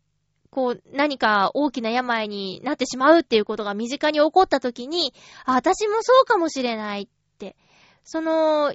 [0.55, 5.13] こう、何か大きな病になってしまうっていうことが身近に起こった時に、
[5.43, 7.57] あ、私もそうかもしれないって、
[8.05, 8.73] その、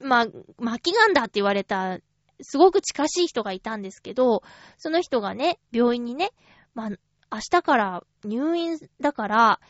[0.00, 1.98] まあ、末期癌だって言われた、
[2.40, 4.42] すごく近しい人がいたんですけど、
[4.78, 6.30] その人がね、病院にね、
[6.74, 6.88] まあ、
[7.30, 9.60] 明日から入院だから、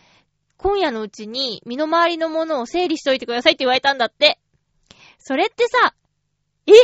[0.58, 4.38] 今夜のうちに身の回りのものを整理しといてくださいって言われたんだって。
[5.18, 5.92] それってさ、
[6.66, 6.74] え、え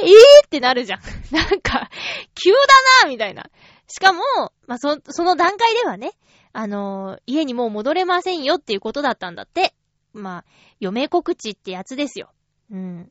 [0.42, 1.00] ー、ってなるじゃん。
[1.30, 1.90] なんか、
[2.34, 2.58] 急だ
[3.04, 3.50] なみたいな。
[3.92, 4.22] しかも、
[4.66, 6.12] まあ、そ、その段階ではね、
[6.54, 9.74] あのー、家にもう戻れませんよっていうことだったんだって。
[10.14, 10.44] まあ、
[10.80, 12.30] 嫁告知ってやつですよ。
[12.70, 13.10] うん。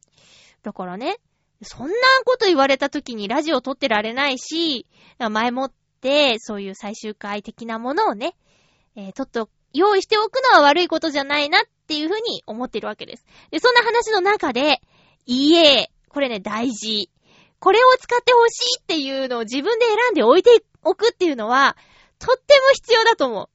[0.64, 1.18] だからね、
[1.62, 1.94] そんな
[2.26, 4.88] こと言われた時にラジオ撮ってられないし、
[5.20, 8.36] 前もって、そういう最終回的なものをね、
[8.96, 13.26] えー、ちょっと用意しておくのは悪いことじゃないなっていうふうに思ってるわけです。
[13.52, 14.82] で、そんな話の中で、
[15.28, 17.10] いいえ、これね、大事。
[17.60, 21.78] これを使ってほしいっていうのを自分で選んで置いておく置くっていうのは、
[22.20, 23.50] とっても必要だと思う。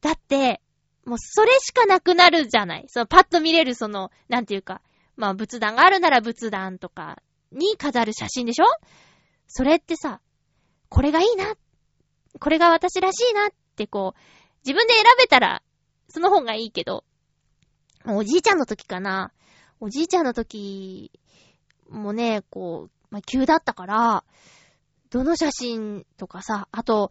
[0.00, 0.60] だって、
[1.04, 2.84] もうそれしかなくなるじゃない。
[2.88, 4.82] そのパッと見れるその、なんていうか、
[5.16, 8.64] まあ仏壇があるなら仏壇とかに飾る写真でしょ？
[9.46, 10.20] それってさ、
[10.88, 11.54] これがいいな。
[12.38, 14.20] これが私らしいなってこう、
[14.64, 15.62] 自分で選べたら、
[16.08, 17.04] その方がいいけど、
[18.06, 19.32] おじいちゃんの時かな。
[19.80, 21.10] おじいちゃんの時
[21.88, 24.24] もね、こう、まあ、急だったから、
[25.10, 27.10] どの写真とかさ、あと、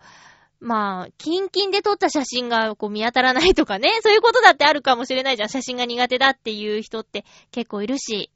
[0.59, 5.49] まあ、キンキンで撮った写真がこう見当たらないとかね、 そういうことだってあるかもしれないじゃん。
[5.49, 8.31] 写真が苦手だっていう人って結構いるし。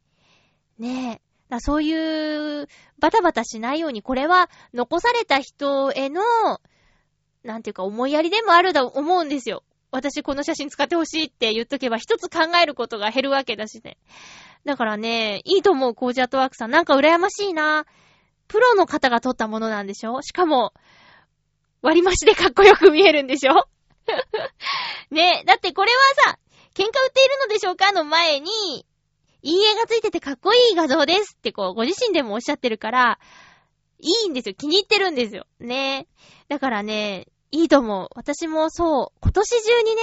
[0.80, 1.22] ねえ。
[1.50, 6.22] だそういうバタバタしないように、これは残された人への、
[7.44, 9.64] なんていうか思いやりでもあると思うんですよ。
[9.92, 13.98] 私この写真使ってほしいって言っとけば一つ考えることが減るわけだしね。
[14.66, 16.72] だからね、いいと思う、コージアットワークさん。
[16.72, 17.86] なんか羨ましいな。
[18.54, 20.22] プロの方が撮ったものなんでしょ？
[20.22, 20.74] しかも、
[21.82, 23.68] 割り増しでかっこよく見えるんでしょ？
[25.10, 26.38] ねだってこれはさ、
[26.76, 28.86] 喧嘩売っているのでしょうかの前に、
[29.42, 33.20] いい絵がついててかっこいい画像ですってこう、ご自身でもおっしゃってるから、
[34.00, 34.56] いいんですよ。
[34.56, 35.48] 気に入ってるんですよ。
[35.60, 36.08] ねえ
[36.48, 38.10] だからね、いいと思う。
[38.14, 40.02] 私もそう、今年中にね、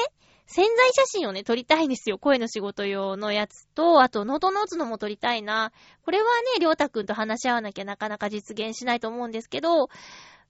[0.53, 2.19] 潜在写真をね、撮りたいんですよ。
[2.19, 5.73] 声の仕事用のやつと、あと、ノートノーツのも撮りたいな。
[6.05, 9.89] これはね、りょうたくんと話し合わなきゃなかなか実現しないと思うんですけど、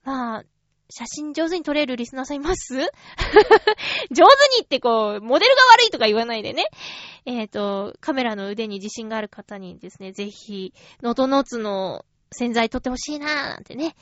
[0.03, 0.43] まあ、
[0.89, 2.73] 写真上手に撮れるリスナーさんいます？
[2.75, 2.89] 上手
[4.57, 6.65] にってこう、モデルが悪いとか言わないでね。
[7.25, 13.95] えっ、ー、と、カメラの腕に自信がある方にですね、ぜひ、ノートノーツの洗剤撮ってほしいなーなんてね、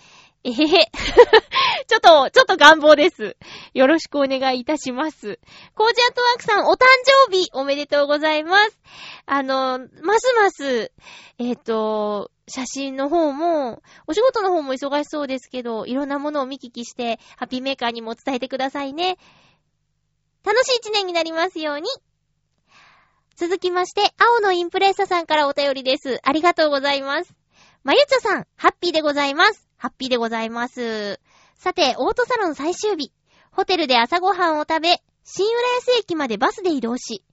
[0.43, 0.91] えへへ。
[1.87, 3.35] ちょっと、ちょっと願望です。
[3.73, 5.39] よろしくお願いいたします。
[5.75, 6.85] コージアットワークさん、お誕
[7.27, 8.79] 生日おめでとうございます。
[9.25, 10.91] あの、ますます、
[11.39, 19.17] えっ、ー、と、写真の方も、お仕事の方も忙しそうですけど、いろんなものを見聞きして、ハッピーメーカーにも伝えてくださいね。
[20.45, 21.89] 楽しい一年になりますように。
[23.35, 26.19] 続きまして、青のインプレッサさんからお便りです。
[26.23, 27.33] ありがとうございます。
[27.83, 29.68] まゆちょさん、ハッピーでございます。
[29.79, 31.21] ハッピーでございます。
[31.55, 33.13] さて、オートサロン最終日。
[33.51, 35.53] ホテルで朝ごはんを食べ、新浦
[35.95, 37.23] 安駅までバスで移動し。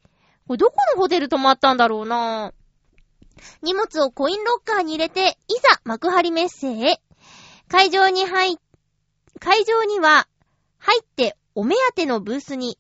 [0.47, 7.01] これどこのホテル泊まったんだろうなぁ荷物をコインロッカーに入れて、いざ幕張メッセへ。
[7.67, 8.57] 会場に入、
[9.41, 10.29] 会場には、
[10.79, 12.79] 入ってお目当てのブースに、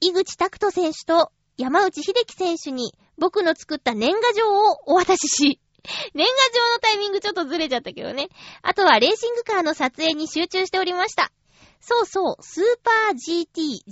[0.00, 5.60] 井口拓人選手と山内秀樹選手に僕の作った年賀状をお渡しし、
[6.14, 8.28] 年賀状のタイミングちょっとずれちゃったけどね。
[8.62, 11.32] あとはレーシングカーの撮影に集中しておりました。
[11.80, 13.82] そうそう、スーパー GT、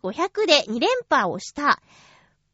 [0.00, 1.80] GT500 で2連覇をした、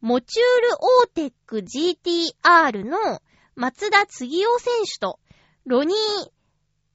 [0.01, 3.20] モチュールオーテック GTR の
[3.57, 5.18] 松田次夫選手と、
[5.66, 6.31] ロニー・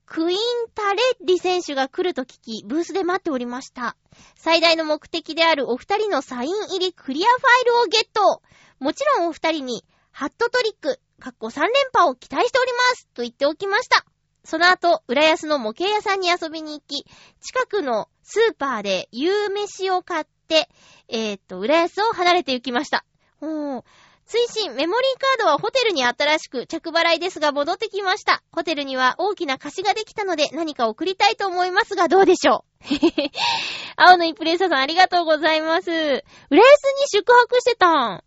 [0.05, 0.38] クイン・
[0.73, 3.97] タレッリ選手が来ると聞き、ブースで待っておりました。
[4.36, 8.41] 最大の目的であるお二人のサイン入りクリアファイルをゲット
[8.79, 14.03] もちろんお二人に、ハットトリック、かっこ3連覇を期待しておりますと言っておきました。
[14.43, 17.05] その後、浦安の模型屋さんに遊びに行き、
[17.39, 20.67] 近くのスーパーで夕飯を買って、
[21.07, 23.05] えー、っと、浦安を離れて行きました。
[23.39, 23.84] ほう。
[24.26, 28.43] 追伸、メモリーカードはホテルにあったらしく、着払いですが戻ってきました。
[28.51, 32.84] ホテルには大きな貸しができたので何か送りたいと思いますがどうでしょう？
[33.95, 35.89] 青のインプレッサーさんありがとうございます。
[35.89, 36.19] 浦安
[36.49, 38.24] に宿泊してたん。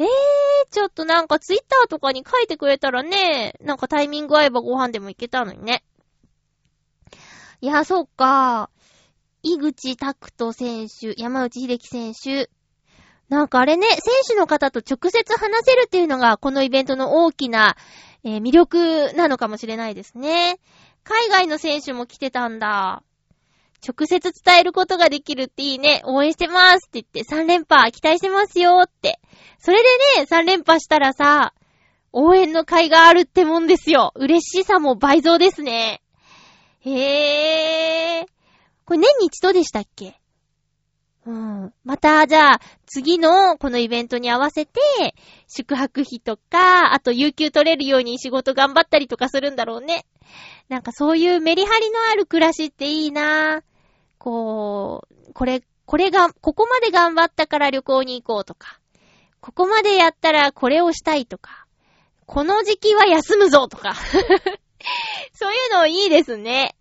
[0.00, 0.06] えー、
[0.70, 5.84] ちょっとなんかツイッターとかに書いてくれたらね、なんかタイミング合えばご飯でも行けたのにね。
[7.60, 8.70] いや、そっか。
[9.42, 12.50] 井口拓人選手、山内秀樹選手。
[13.28, 17.76] なんかあれね、選手の方と直接話せるっていうのが、このイベントの大きな、
[18.24, 20.60] えー魅力なのかもしれないですね。
[21.04, 23.02] 海外の選手も来てたんだ。
[23.86, 26.02] 直接伝えることができるっていいね。
[26.04, 29.20] 応援してますって言って、3連覇期待してますよって。
[29.58, 29.88] それで
[30.20, 31.54] ね、3連覇したらさ、
[32.12, 34.12] 応援の会があるってもんですよ。
[34.16, 36.02] 嬉しさも倍増ですね。
[36.80, 38.26] へー。
[38.84, 40.20] これ年に一度でしたっけ？
[41.26, 41.72] うん。
[41.84, 44.80] また、じゃあ、次のこのイベントに合わせて、
[45.46, 50.06] 宿泊費とか、あと有給取れるように仕事頑張ったりとかするんだろうね。
[50.68, 53.62] なんかそういうメリハリのある暮らしっていいなぁ
[54.20, 58.78] こう、これ、これが、ここまで頑張ったから旅行に行こうとか、
[59.40, 61.66] ここまでやったらこれをしたいとか、
[62.26, 63.94] この時期は休むぞとか。
[65.32, 66.76] そういうのいいですね。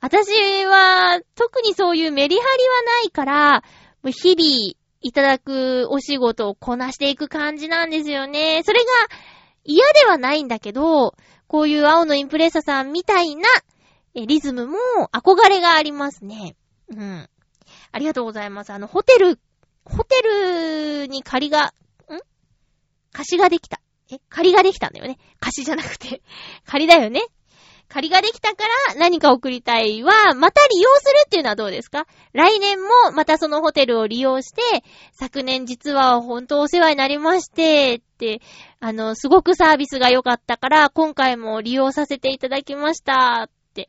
[0.00, 3.62] 私は、特にそういうメリハリはないから、
[4.04, 8.62] 日々いただくお仕事をこなしていく感じなんですよね。
[8.64, 8.86] それが
[9.64, 11.14] 嫌ではないんだけど、
[11.46, 13.46] こういう青のインプレッサさんみたいな
[14.14, 14.76] リズムも
[15.12, 16.56] 憧れがありますね。
[16.90, 17.28] うん。
[17.92, 18.72] ありがとうございます。
[18.72, 19.38] あの、ホテル、
[19.84, 21.72] ホテルに借りが、ん？
[23.12, 23.80] 貸しができた。
[24.10, 24.18] え？
[24.28, 25.18] 借りができたんだよね。
[25.40, 26.22] 貸しじゃなくて。
[26.66, 27.22] 借りだよね。
[27.88, 32.06] 借りができたから何か送りたいは、また利用するっていうのはどうですか？
[32.32, 38.42] 来年もまたそのホテルを利用して、昨年実は本当お世話になりまして、って、
[38.78, 43.88] あの、すごくサービスが良かったから、今回も利用させていただきました、って。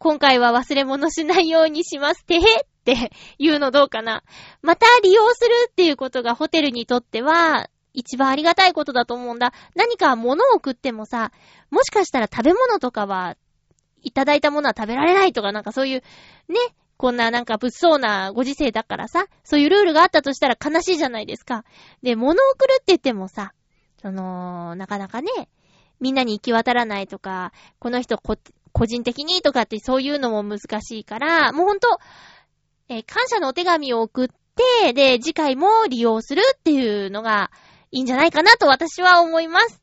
[0.00, 2.42] 今回は忘れ物しないようにします、てへっ
[2.86, 4.24] て言うのどうかな。
[4.62, 9.52] また利用するっていうことがホテルにとっては、一番ありがたいことだと思うんだ。
[9.76, 11.32] 何か物を送ってもさ、
[11.70, 13.36] もしかしたら食べ物とかは、
[14.00, 16.02] いただいたものは食べられないとか、なんかそういう、
[16.48, 16.56] ね、
[16.96, 21.64] こんななんか物騒なご時世だからさ、そういうルールがあったとしたら悲しいじゃないですか。
[22.02, 23.52] で、物を送るって言ってもさ、
[24.00, 25.28] その、なかなかね、
[26.00, 28.38] みんなに行き渡らないとか、この人こ
[28.72, 31.98] 個人的にとかってそういうのも難しいから、もうほんと、
[32.88, 37.50] えー感謝のお手紙を送って、で、次回も利用するっていうのが
[37.90, 39.80] いいんじゃないかなと私は思います。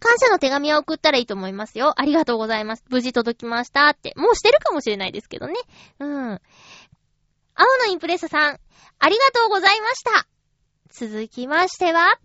[0.00, 1.94] 感謝の手紙は送ったらいいと思いますよ。
[1.96, 2.84] ありがとうございます。
[2.88, 4.12] 無事届きましたって。
[4.16, 5.54] もうしてるかもしれないですけどね。
[6.00, 6.40] うん。
[7.54, 8.60] 青のインプレッサさん、
[8.98, 10.26] ありがとうございました。
[10.90, 12.18] 続きましては、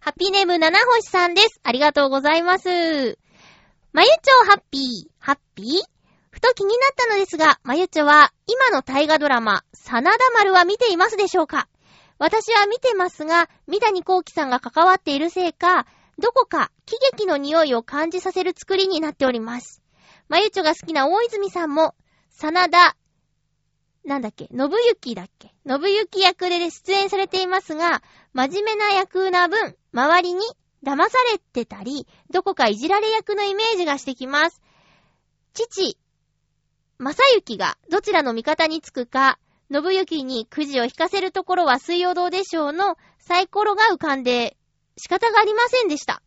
[0.00, 1.60] ハッピーネーム七星さんです。
[1.62, 3.18] ありがとうございます。
[3.92, 5.66] まゆちょハッピー、ハッピー？
[6.30, 11.66] ふと気になったのですが、まゆちょは今の大河ドラマ、真田丸は見ていますでしょうか？
[12.20, 15.88] 私は見てますが、三谷幸喜さんが関わっているせいか、
[16.20, 19.82] どこか喜劇の匂いを感じさせる作りになっております。
[20.28, 21.96] まゆちょが好きな大泉さんも、
[22.30, 22.96] 真田、
[24.04, 25.52] なんだっけ、信行だっけ？
[25.66, 30.44] 信行役で出演されていますが、真面目な役な分、周りに
[30.84, 34.60] 騙されてたり、どこかいじられ役のイメージがしてきます。
[35.52, 35.98] 父、
[36.98, 39.38] 正幸がどちらの味方につくか、
[39.72, 44.56] 信行にくじを引かせるところは水曜どうでしょうのサイコロが浮かんで
[44.96, 46.22] 仕方がありませんでした。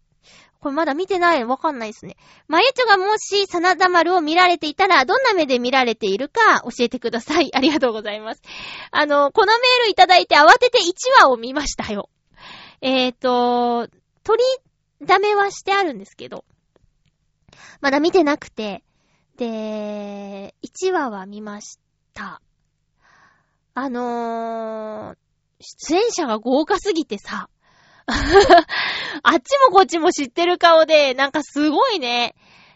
[0.60, 1.44] これまだ見てない？
[1.44, 2.16] わかんないですね。
[2.48, 7.54] まゆちょがもし、真田丸を見られていたら、どんな目で見られているか教えてください。
[7.54, 8.42] ありがとうございます。
[8.92, 12.10] あの、このメールいただいて慌てて1話を見ましたよ。
[12.80, 13.90] えーと、
[14.24, 14.42] 取
[15.02, 16.46] りだめはしてあるんですけど、
[17.82, 18.84] まだ見てなくて、
[19.38, 21.80] で、1話は見まし
[22.14, 22.42] た。
[23.76, 25.18] あのー、
[25.60, 27.50] 出演者が豪華すぎてさ、
[28.06, 32.36] あっちもこっちも知ってる顔で、なんかすごいね。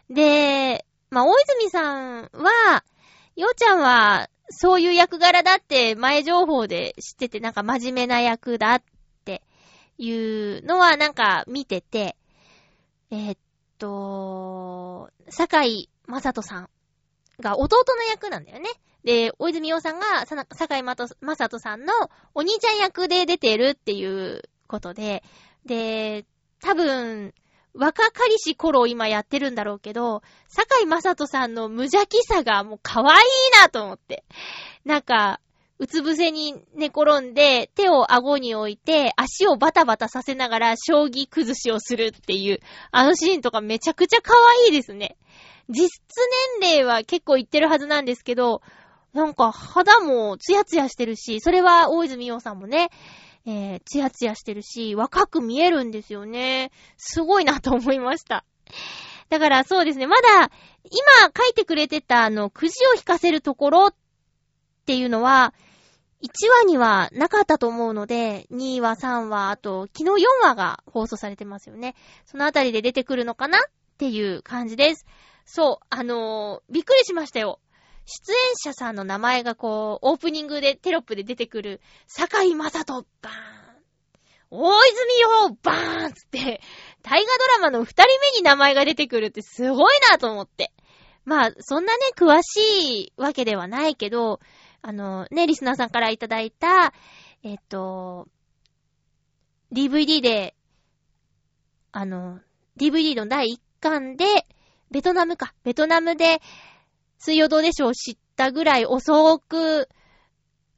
[0.09, 2.83] で、まあ、大泉さんは、
[3.35, 8.83] ようちゃんは、そういう役柄だって前情報で知ってて、なんか真面目な役だっ
[9.97, 12.15] いうのはなんか見てて、
[13.11, 13.37] えーっ
[13.77, 16.69] と、坂井正人さん
[17.39, 18.69] が弟の役なんだよね。
[19.03, 21.93] で、大泉洋さんが、坂井正人さんの
[22.33, 25.23] お兄ちゃん役で出てるっていうことで、
[25.65, 26.25] で、
[26.61, 27.33] 多分、
[27.73, 34.25] 若かりし頃今やってるんだろうけど、坂井正人さんの無邪気さがもう可愛いなと思って。
[34.83, 35.39] なんか、
[35.79, 42.59] うつ伏せに寝転んで、手を顎に置いて、足をバタバタさせながら、将棋崩しをするっていう、
[42.91, 45.17] あのシーンとかめちゃくちゃ可愛いですね。
[45.69, 45.99] 実質
[46.61, 48.61] 年齢は結構いってるはずなんですけど、
[49.13, 52.89] なんか肌もツヤツヤしてるし、それは大泉洋さんもね、
[53.45, 56.71] えー、ツヤツヤしてるし、若く見えるんですよね。
[56.97, 58.45] すごいなと思いました。
[59.29, 60.51] だからそうですね、まだ、
[60.85, 63.95] 今書いてくれてたあの、くじを引かせるところっ
[64.85, 65.53] ていうのは、
[66.23, 71.95] 1話にはなかったと思うので、2話、3話、あと、昨日4話が放送されてますよね。
[72.25, 73.61] そのあたりで出てくるのかなっ
[73.97, 75.05] ていう感じです。
[75.45, 77.59] そう、あのー、びっくりしましたよ。
[78.05, 83.57] 出演者さんの名前がこう、オープニングでテロップで出てくる、坂井正人、バーン。
[84.49, 86.61] 大泉洋、バーンつって、
[87.03, 90.71] 大河ドラマの二人目に名前が出てくるってすごいなと思って。
[91.25, 94.39] まあ、そんなね、詳しいわけではないけど、
[94.87, 96.93] あの、ね、リスナーさんからいただいた、
[97.43, 98.29] えっと、
[99.73, 100.55] DVD で、
[101.91, 102.39] あの、
[102.79, 104.23] DVD の第1巻で、
[104.89, 106.41] ベトナムか、ベトナムで、
[107.17, 109.89] 水曜どうでしょう知ったぐらい遅く、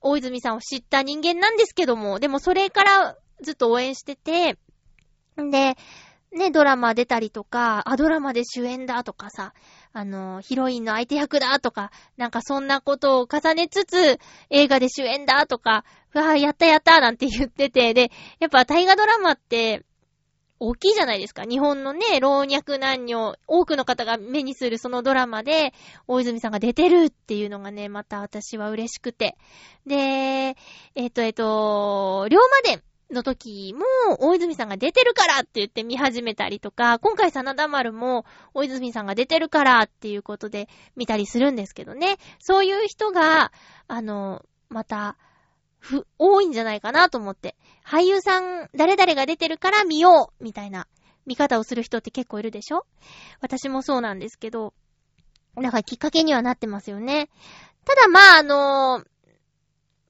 [0.02, 4.58] 大泉さんを知った人間なんですけども、でもそれからずっと応援してて、
[5.40, 5.78] んで、
[6.32, 9.54] ね、ドラマ出たりとか、あ、ドラマで主演だとかさ、
[9.92, 14.20] あの、ヒロインの相手役だとか、なんかそんなことを重ねつつ、
[14.50, 15.84] 映画で主演だとか、
[16.14, 19.84] うわぁ、やったやったなんて言ってて、で、やっぱ大河ドラマって、
[20.62, 21.44] 大きいじゃないですか。
[21.44, 25.74] 日本のね、老若男女、多くの方が目にするそのドラマで、
[26.08, 29.38] 大泉さんが出てるっていうのがね、また私は嬉しくて。
[29.88, 30.58] で、
[30.96, 33.84] えっ、と、えっ、ー、と、龍馬伝の時も、
[34.20, 42.18] 大泉さんが出てるからって言って見始めたりとか、今回真田丸も、大泉さんが出てるからっていうことで見たりするんですけどね。
[42.40, 43.52] そういう人が、
[43.88, 45.18] あの、また、
[45.80, 47.56] ふ、多いんじゃないかなと思って。
[47.86, 50.88] 俳優さん、誰々が出てるから見ようみたいな
[51.26, 52.86] 見方をする人って結構いるでしょ？
[53.42, 54.74] 私もそうなんですけど、
[55.56, 57.30] だかきっかけにはなってますよね。
[57.86, 59.08] ただまあ、あのー、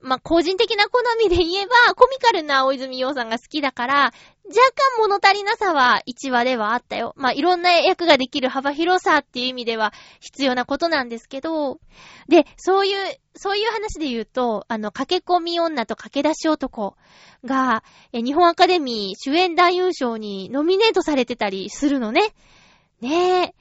[0.02, 4.14] まあ、個人的な好みで言えば、コミカルな大泉洋さんが好きだから、若
[4.96, 7.14] 干物足りなさは1話ではあったよ。
[7.18, 11.80] まあ、いろんな役ができる幅広さっていう意味では必要なことなんですけど、
[12.30, 16.96] で、そういう、そういう話で言うと、あの、駆け込み女と駆け出し男
[17.44, 17.84] が、
[18.14, 22.34] 日本アカデミー主演男優賞にノミネートされてたりするのね。
[23.02, 23.56] ねえ。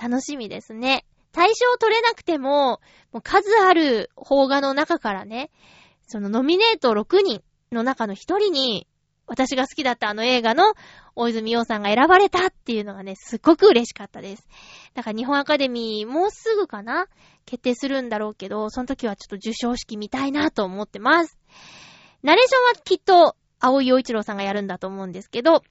[0.00, 1.04] 楽しみですね。
[1.32, 2.80] 対象取れなくても、
[3.12, 5.50] もう数ある邦画の中からね、
[6.08, 8.86] そのノミネート6人の中の1人に、
[9.26, 10.72] 私が好きだったあの映画の
[11.14, 14.48] 大泉洋さんが選ばれたっていうのがね、すっごく嬉しかったです。
[14.94, 17.08] だから日本アカデミーもうすぐかな
[17.44, 21.38] 決定するんだろうけど、その時はちょっと受賞式見たいなと思ってます。
[22.22, 25.62] ナレーションはきっと、青井洋一郎さんがやるんだと思うんですけど、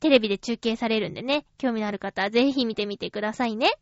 [0.00, 3.72] テレビで中継されるんでね、興味のある方はぜひ見てみてくださいね。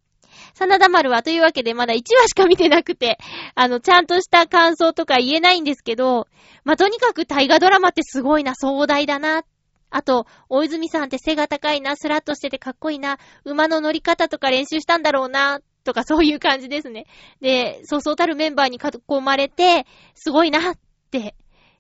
[0.55, 3.19] 真田丸はというわけでまだ1話しか見てなくて、
[3.55, 6.29] あの、ちゃんとした感想とか言えないんですけど、
[6.65, 9.45] まあ、とにかく大河ドラマってすごいな、壮大だな。
[9.91, 17.07] あと、大泉さんって背が高いな、スラッとしててかっこいいな、馬の乗り方とか練習したんだろうな、とかそういう感じですね。
[17.41, 20.79] で、そうそうたるメンバーに囲まれて、すごいな、っ
[21.11, 21.37] て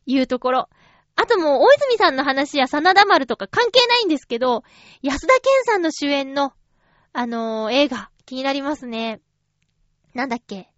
[0.07, 0.68] いうところ。
[1.16, 4.62] あともう、大泉さんの話や真田丸とか関係ないんですけど、
[5.03, 6.53] 安田健さんの主演の、
[7.12, 9.20] あのー、映画、気になりますね。
[10.12, 10.68] なんだっけ？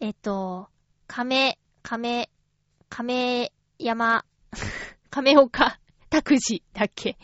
[0.00, 0.68] えっと、
[1.06, 2.30] 亀、亀、
[2.88, 4.24] 亀山、
[5.10, 5.78] 亀岡
[6.08, 7.18] 拓司だっけ？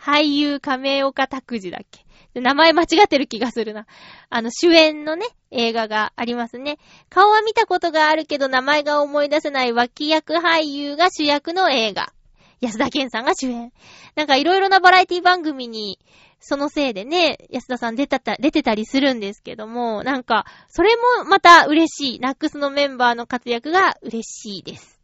[0.00, 2.40] 俳優亀岡拓司だっけ？
[2.40, 3.86] 名前間違ってる気がするな。
[4.28, 6.78] あの、主演のね、映画がありますね。
[7.08, 12.12] 顔は見たことがあるけど名前が思い出せない脇役俳優が主役の映画。
[12.60, 13.72] 安田健さんが主演。
[14.14, 15.98] なんかいろいろなバラエティ番組に
[16.40, 22.20] そのせいでね、安田さん出たた、出てたりするんですけども、なんか、それもまた嬉しい。
[22.20, 24.98] ナックスのメンバーの活躍が嬉しいです。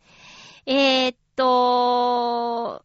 [0.64, 2.82] えー、っと、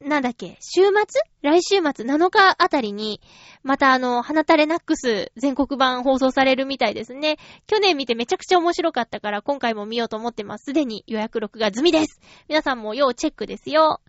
[0.00, 1.22] なんだっけ、週末？
[1.40, 3.22] 来週末？7日あたりに、
[3.62, 7.38] またあの、花垂れナックス全国版放送されるみたいですね。
[7.66, 10.66] 去年見てめちゃくちゃ面白かったから、今回も見ようと思ってます。
[10.66, 12.20] すでに予約録画済みです。
[12.46, 14.02] 皆さんも要チェックですよ。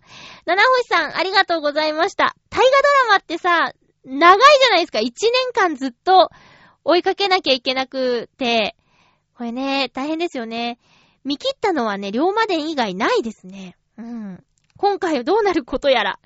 [0.44, 2.36] 七星さん、ありがとうございました。
[2.50, 3.72] 大河ドラマってさ、
[4.04, 4.98] 長いじゃないですか。
[4.98, 5.12] 1年
[5.52, 6.30] 間ずっと、
[6.84, 8.74] 追いかけなきゃいけなくて、
[9.36, 10.78] これね、大変ですよね。
[11.22, 13.76] 見切ったのはね、龍馬伝以外ないですね。
[13.98, 14.44] うん。
[14.78, 16.18] 今回はどうなることやら。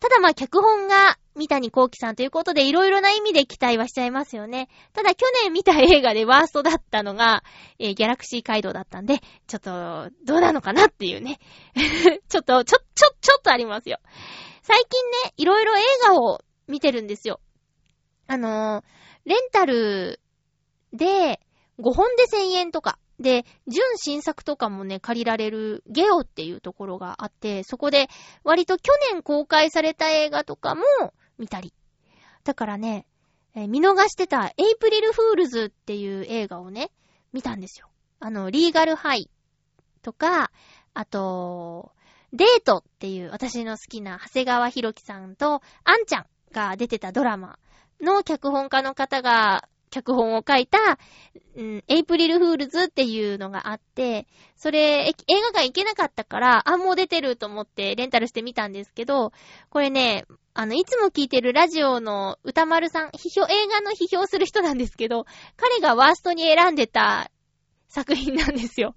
[0.00, 4.68] ただまあ、脚本が三谷幸喜さんということで、いろいろな意味で期待はしちゃいますよね。
[4.92, 7.44] ただ去年見た映画でワーストだったのが、
[7.78, 11.38] えー、ギャラクシー街道だったんで、ちょっと、どうなのかなっていうね。
[12.28, 13.98] ちょっと、ちょ、ちょ、ちょっとありますよ。
[14.62, 17.40] 最近ね、いろいろ映画を見てるんですよ。
[18.26, 18.84] あのー、
[19.24, 20.20] レンタル
[20.92, 21.40] で
[21.78, 28.08] 5本で1000円とか、で、純新作とかもね、借りられるゲオっていうところがあって、そこで
[28.44, 30.82] 割と去年公開された映画とかも
[31.38, 31.72] 見たり。
[32.44, 33.06] だからね、
[33.54, 36.90] えー、見逃してたエイプリルフールズっていう映画をね、
[37.32, 37.88] 見たんですよ。
[38.20, 39.30] あの、リーガルハイ
[40.02, 40.50] とか、
[40.92, 41.92] あと、
[42.32, 46.26] デートっていう私の好きな長谷川博己さんと杏ちゃん
[46.56, 47.58] が出てたドラマ
[48.00, 50.78] の脚本家の方が脚本を書いた、
[51.56, 54.26] うん、エイプリルフールズっていうのがあって、
[54.56, 59.32] それ、映画館行けなかったから、あ、もう出てると思ってレンタルしてみたんですけど、
[59.70, 65.24] これね、あの、いつも聞いてるラジオの歌丸さん、批評、映画の批評する人なんですけど、
[65.56, 67.30] 彼がワーストに選んでた
[67.88, 68.94] 作品なんですよ。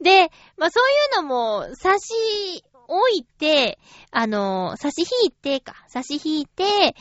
[0.00, 3.78] で、まあそういうのも差し置いて、
[4.10, 6.94] あの、差し引いてか、差し引いて、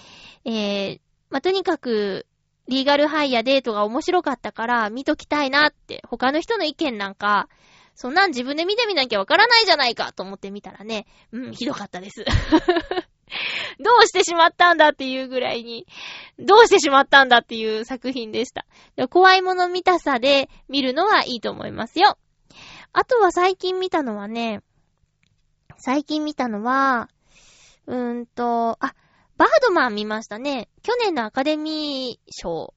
[0.45, 2.25] えー、まあとにかく、
[2.67, 7.49] リーガルハイやデートが面白かったから見ときたいなって、他の人の意見なんか、
[7.95, 12.23] そんなん自分で見てみなきゃわからないじゃないかと思ってみたらね、うん、ひどかったです。
[13.79, 15.87] どうしてしまったんだっていうぐらいに、
[16.37, 18.65] どうしてしまったんだっていう作品でした。
[19.07, 22.17] 怖いもの見たさで見るのはいいと思いますよ。
[22.93, 24.61] あとは最近見たのはね、
[25.79, 27.09] 最近見たのは、
[27.87, 28.93] うーんと、あ、
[29.37, 30.67] バードマン見ましたね。
[30.83, 32.73] 去年のアカデミー賞、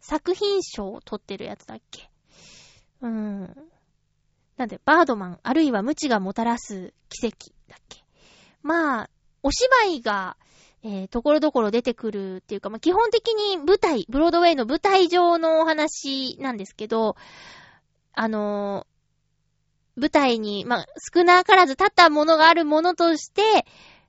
[0.00, 2.10] 作品賞を取ってるやつだっけ。
[3.02, 3.56] うーん。
[4.56, 7.36] なんで、バードマン、あるいは無知がもたらす奇跡
[7.68, 8.02] だっけ。
[8.62, 9.10] まあ、
[9.44, 10.36] お芝居が、
[10.82, 17.14] えー、ところどころ出てくるっていうか、まあ、基本的に舞台、ブロードウェイの舞台上のお話なんですけど、
[18.12, 18.88] あの、
[19.96, 23.66] 舞台に、まあ、少なからず立ったものがあるものとして、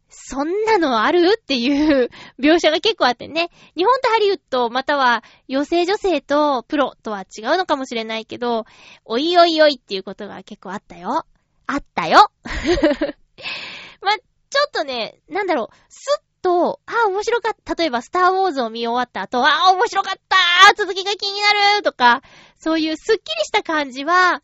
[0.09, 1.37] そんなのある？
[1.39, 2.09] っていう
[2.39, 3.49] 描写が結構あってね。
[3.75, 8.65] 日本とハリウッド、または、妖精女性とプロとは違うのかもしれないけど、
[9.03, 11.25] おいおいおいっていうことが結構あったよ。
[11.67, 12.31] あったよ。
[14.01, 17.73] まちょっとね、なんだろう、すっと、あ、面白かった。
[17.73, 20.37] 例えば、スターウォーズを見終わった後、あ、面白かった
[20.75, 22.21] 続きが気になるとか、
[22.57, 24.41] そういうスッキリした感じは、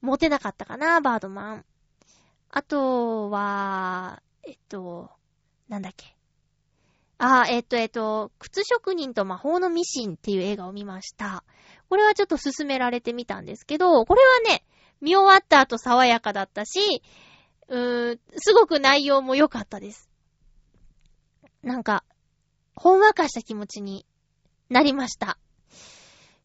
[0.00, 1.64] 持てなかったかな、バードマン。
[2.50, 5.10] あとは、えっと、
[5.68, 6.16] なんだっけ。
[7.18, 11.44] あ、えっと、えっと、靴職人と魔法のミシンっていう映画を見ました。
[11.88, 14.64] これはちょっと勧められてみたんですけど、これはね、
[15.00, 17.02] 見終わった後爽やかだったし、
[17.68, 20.10] うーん、すごく内容も良かったです。
[21.62, 22.04] なんか、
[22.74, 24.06] ほんわかした気持ちに
[24.68, 25.38] なりました。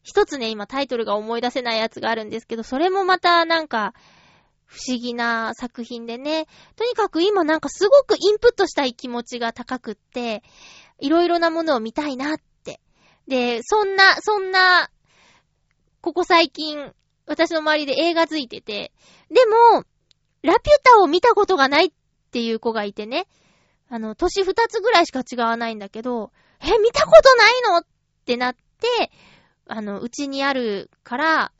[0.02, 3.94] 一つね、今タイトルが思い出せないやつがあるんですけど、それもまたなんか、
[4.72, 6.46] 不思議な作品でね。
[6.76, 10.42] とにかく今なんかすごくインプットしたい気持ちが高くって、
[10.98, 12.80] いろいろなものを見たいなって。
[13.28, 14.90] で、そんな、そんな、
[16.00, 16.92] ここ最近、
[17.26, 18.92] 私の周りで映画づいてて、
[19.30, 19.84] でも、
[20.42, 21.90] ラピュタを見たことがないっ
[22.30, 23.26] ていう子がいてね。
[23.90, 27.86] あの、年二つぐらいしか違わないんだけど、え、見たことないのっ
[28.24, 29.12] てなって、
[29.66, 31.52] あの、うちにあるから、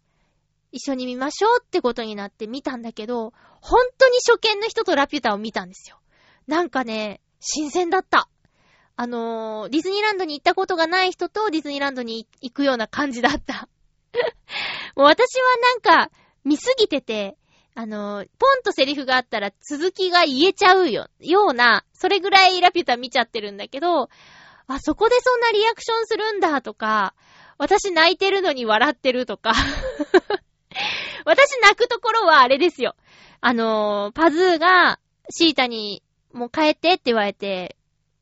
[0.72, 5.98] 一緒に見ましょうってことになって見たんだけど、本当に初見の人とラピュタを見たんですよ。
[6.46, 8.28] なんかね、新鮮だった。
[8.96, 13.68] あのー、ディズニーランドに行ったことがない人とディズニーランドに行くような感じだった。
[14.96, 16.10] もう私はなんか、
[16.44, 17.36] 見すぎてて、
[17.74, 24.10] あの、ポンとセリフがあったら続きが言えちゃうよ、ような、それぐらいラピュタ見ちゃってるんだけど、
[24.66, 27.14] あ、そこでそんなリアクションするんだとか、
[27.62, 29.52] 私泣いてるのに笑ってるとか。
[31.24, 32.96] 私泣くところはあれですよ。
[33.40, 34.98] あの、パズーが
[35.30, 36.02] シータに
[36.32, 37.76] もう帰ってって言われて、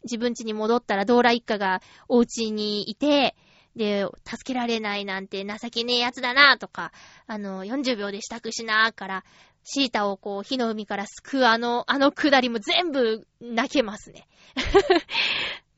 [0.04, 3.34] 自分家に戻ったらドーラ一家がお家にいて、
[3.74, 6.92] で、助けられないなんて情けねえやつだなとか、
[7.26, 9.24] あの、40秒で支度しなーから、
[9.64, 14.26] シータをこう、火の海から救うあの、あのくだりも全部泣けますね。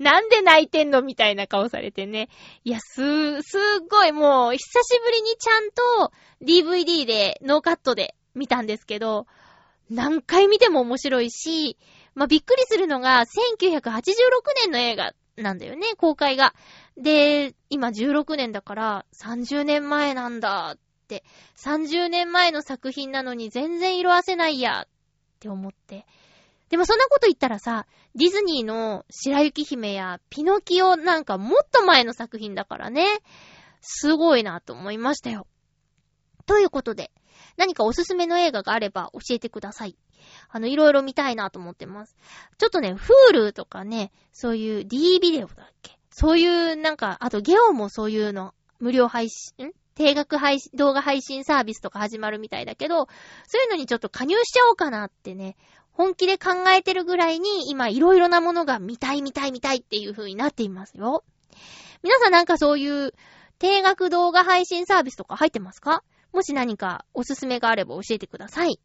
[0.02, 2.28] なんで泣いてんのみたいな顔されてね。
[2.64, 9.26] いや、す、すっごいもう、久しぶりにちゃんと DVD で、ノーカットで見たんですけど、
[9.88, 11.78] 何回見ても面白いし、
[12.14, 13.90] まあ、びっくりするのが、1986
[14.62, 16.52] 年の映画なんだよね、公開が。
[16.96, 21.22] で、今16年だから30年前なんだって。
[21.56, 24.88] 30年前の作品なのに全然色褪せないやっ
[25.38, 26.06] て思って。
[26.72, 33.04] でもそんなこと言ったらさ、ディズニーの白雪姫やピノキオなんかもっと前の作品だからね。
[33.82, 35.46] すごいなと思いましたよ。
[36.46, 37.10] ということで、
[37.58, 39.98] 何かおすすめの映画があれば教えてください。
[40.48, 42.16] あの、いろいろ見たいなと思ってます。
[42.56, 45.98] ちょっとね、Hulu とかね、そういう D ビデオだっけ？
[46.10, 49.72] そういう、なんか、あとゲオもそういうの、無料配信、ん？
[49.94, 53.08] 定額配信、動画配信サービスとか始まるみたいだけど、
[53.46, 55.54] そういうのにちょっと加入しちゃおうかなってね、
[55.92, 61.24] 本気で考えてるぐらいに、今いろいろなものが見たい見たい見たいっていう風になっていますよ。
[62.02, 63.12] 皆さんなんかそういう
[63.58, 66.02] 定額動画配信サービスとか入ってますか？
[66.32, 68.80] もし何かおすすめがあれば教えてください。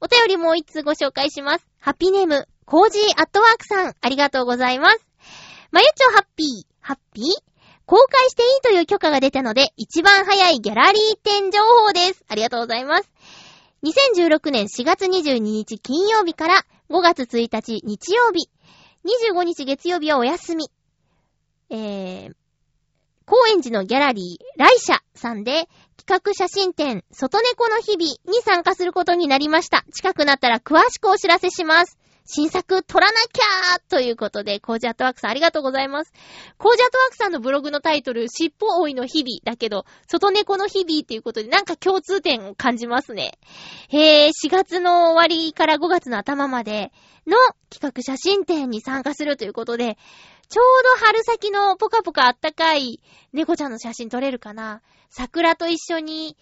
[0.00, 1.66] お便りもう一つご紹介します。
[1.78, 5.06] ハッピーネーム、コージーアットワークさん、ありがとうございます。
[5.70, 7.24] まゆちょハッピー、ハッピー
[7.86, 12.24] 公開していいという許可が出たので、一番早いギャラリー展情報です。
[12.28, 13.10] ありがとうございます。
[13.84, 18.48] 2016年4月22日金曜日から5月1日日曜日、
[19.04, 20.70] 25日月曜日はお休み。
[21.68, 22.34] えー、
[23.26, 25.68] 高円寺のギャラリー、ライシャさんで、
[25.98, 29.84] 企画写真展、外猫の日々に参加することになりました。
[29.92, 31.98] 近くなったら詳しくお知らせします。
[32.26, 36.12] 新作撮らなきゃーということで、コージアットワークさんありがとうございます。
[36.56, 43.38] コージアットワークさんのブログのタイトル、尻尾追いの日々だけど、外猫の日々っていうことで、なんか共通点を感じますね。
[43.90, 46.92] へー、4月の終わりから5月の頭まで
[47.26, 47.36] の
[47.68, 49.98] 企画写真展に参加するということで、
[50.48, 53.00] ちょうど春先のポカポカあったかい
[53.34, 56.36] 猫ちゃんの写真撮れるかな桜と一緒に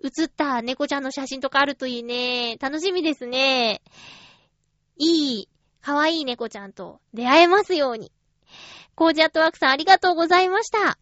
[0.00, 2.58] 写った猫ちゃんの写真とかあるといいね。
[2.60, 3.82] 楽しみですね。
[4.96, 5.48] いい、
[5.82, 8.12] かわいい猫ちゃんと出会えますように。
[8.94, 10.98] コージアットワークさんありがとうございました。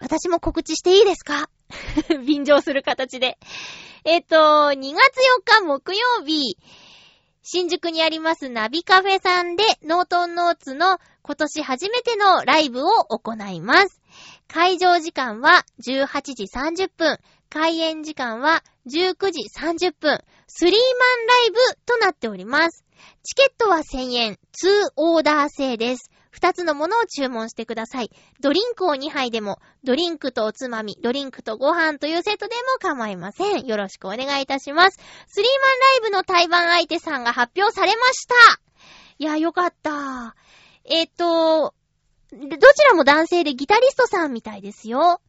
[0.00, 1.50] 私も告知していいですか？
[2.26, 3.38] 便乗する形で。
[4.04, 4.94] えっ、と、2月4
[5.44, 6.56] 日木曜日、
[7.42, 14.00] 新宿にありますナビカフェさんでノートンノーツの今年初めてのライブを行います。
[14.48, 17.18] 開場時間は18時30分、
[17.50, 22.84] 開演時間は19時30分、スリーマンライブとなっております。
[23.22, 24.36] チケットは1000円、2
[24.96, 26.10] オーダー制です。
[26.34, 28.10] 2つのものを注文してください。
[28.40, 33.66] ドリンクを2杯でも、ドリンクとおつまみ、ドリンクとご飯というセットでも構いません。
[33.66, 34.98] よろしくお願いいたします。
[35.28, 38.34] スリーマンライブの対バン相手さんが発表されました。
[39.18, 40.34] いや、よかった。
[40.84, 41.74] えっ、と、
[42.32, 45.20] どちらも男性でギタリストさんみたいですよ。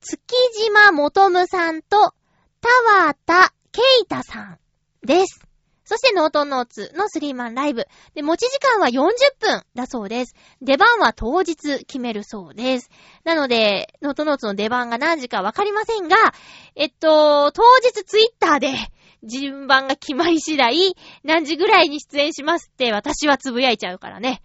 [0.00, 0.20] 月
[0.54, 2.14] 島元夢さんと、
[2.60, 2.68] 田
[3.06, 4.58] 畑ケイタさん
[5.04, 5.47] です。
[5.88, 7.86] そしてノートノーツのスリーマンライブ。
[8.14, 10.34] で、持ち時間は40分だそうです。
[10.60, 12.90] 出番は当日決めるそうです。
[13.24, 16.16] なので、ノートノーツの出番が何時かわかりませんが、
[16.74, 18.74] えっと、当日ツイッターで
[19.24, 24.42] 順番が決まり次第、何時ぐらいに出演しますって私はつぶやいちゃうからね。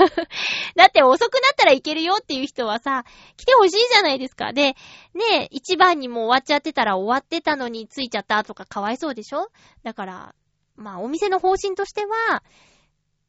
[0.76, 3.04] だって遅くなったらいけるよっていう人はさ、
[3.38, 4.52] 来てほしいじゃないですか。
[4.52, 4.74] で、
[5.14, 9.48] ね、一番にもう終わっちゃってたら終わってたのについちゃったとかかわいそうでしょ？
[9.82, 10.34] だから、
[10.76, 12.42] まあお店の方針としては、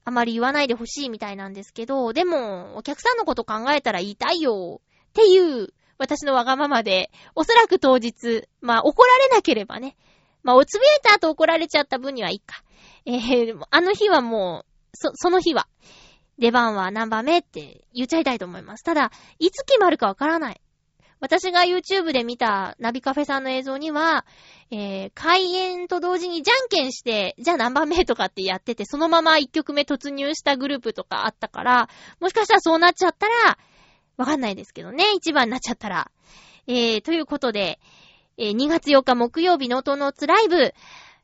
[0.05, 9.97] あまり言わないでほしいみたいなんですけど、でも、お客さんのこと考えたら言いたいよっていう、私のわがままで、おそらく当日、まあ怒られなければね、
[10.43, 12.63] まあおつぶやいた後怒られちゃった分にはいいか。
[13.05, 15.67] えー、あの日はもう、そ、その日は、
[16.37, 18.83] 出番は何番目って言っちゃいたいと思います。
[18.83, 20.61] ただ、いつ決まるかわからない。
[21.19, 24.25] 私が YouTube で見たナビカフェさんの映像には、
[24.69, 31.89] えー、開演と同時にじゃんけんして、じゃあ何番目とかってやってて、そのまま1曲目突入したグループとかあったから、
[32.19, 33.57] もしかしたらそうなっちゃったら、
[34.17, 36.11] わかんないですけどね、1番になっちゃったら。
[36.67, 37.79] えー、ということで、
[38.37, 40.73] えー、2月4日木曜日の音のつライブ。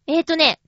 [0.08, 0.60] えーとね、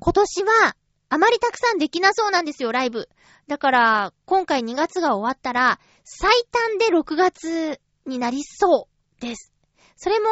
[0.00, 0.76] 今年は、
[1.08, 3.08] あまりたくさんできなそうなんですよ、ライブ。
[3.48, 8.88] だから、今回2月が終わったら、最短で6月になりそ
[9.18, 9.52] うです。
[9.96, 10.26] それも、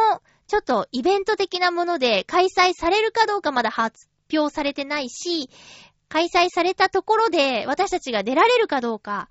[0.47, 5.49] ちょっとイベント的なもので開催されるかどうかまだ発表されてないし、
[6.09, 9.29] 開催されたところで私たちが出られるかどうか、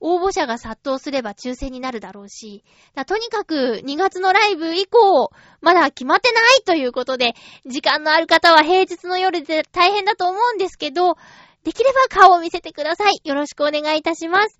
[0.00, 2.64] 応募者が殺到すれば抽選になるだろうし、
[3.06, 5.30] とにかく2月のライブ以降、
[5.60, 7.34] まだ決まってないということで、
[7.64, 11.16] 時間のある方は平日の夜で大変だと思うんですけど、
[11.62, 13.20] できれば顔を見せてください。
[13.24, 14.58] よろしくお願いいたします。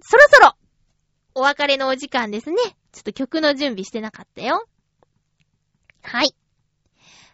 [0.00, 0.54] そろそろ、
[1.38, 2.56] お別れのお時間ですね。
[2.90, 4.66] ちょっと曲の準備してなかったよ。
[6.02, 6.34] はい。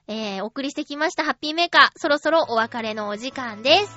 [0.08, 1.98] えー、お送りしてきましたハッピーメーカー。
[1.98, 3.96] そろそろお別れのお時間です。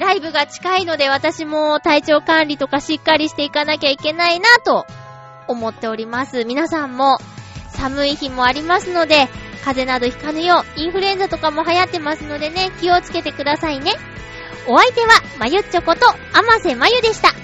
[0.00, 4.86] ライブが近いので私も体調管理とかしっかりしていかなきゃいけないなと
[5.46, 6.46] 思っております。
[6.46, 7.18] 皆さんも
[7.68, 9.28] 寒い日もありますので、
[9.62, 13.92] 風邪などひかぬよう、インフルエンザとかも流行ってますのでね、気をつけてくださいね。
[14.66, 15.08] お相手は、
[15.38, 17.43] まゆっちょこと、あませまゆでした。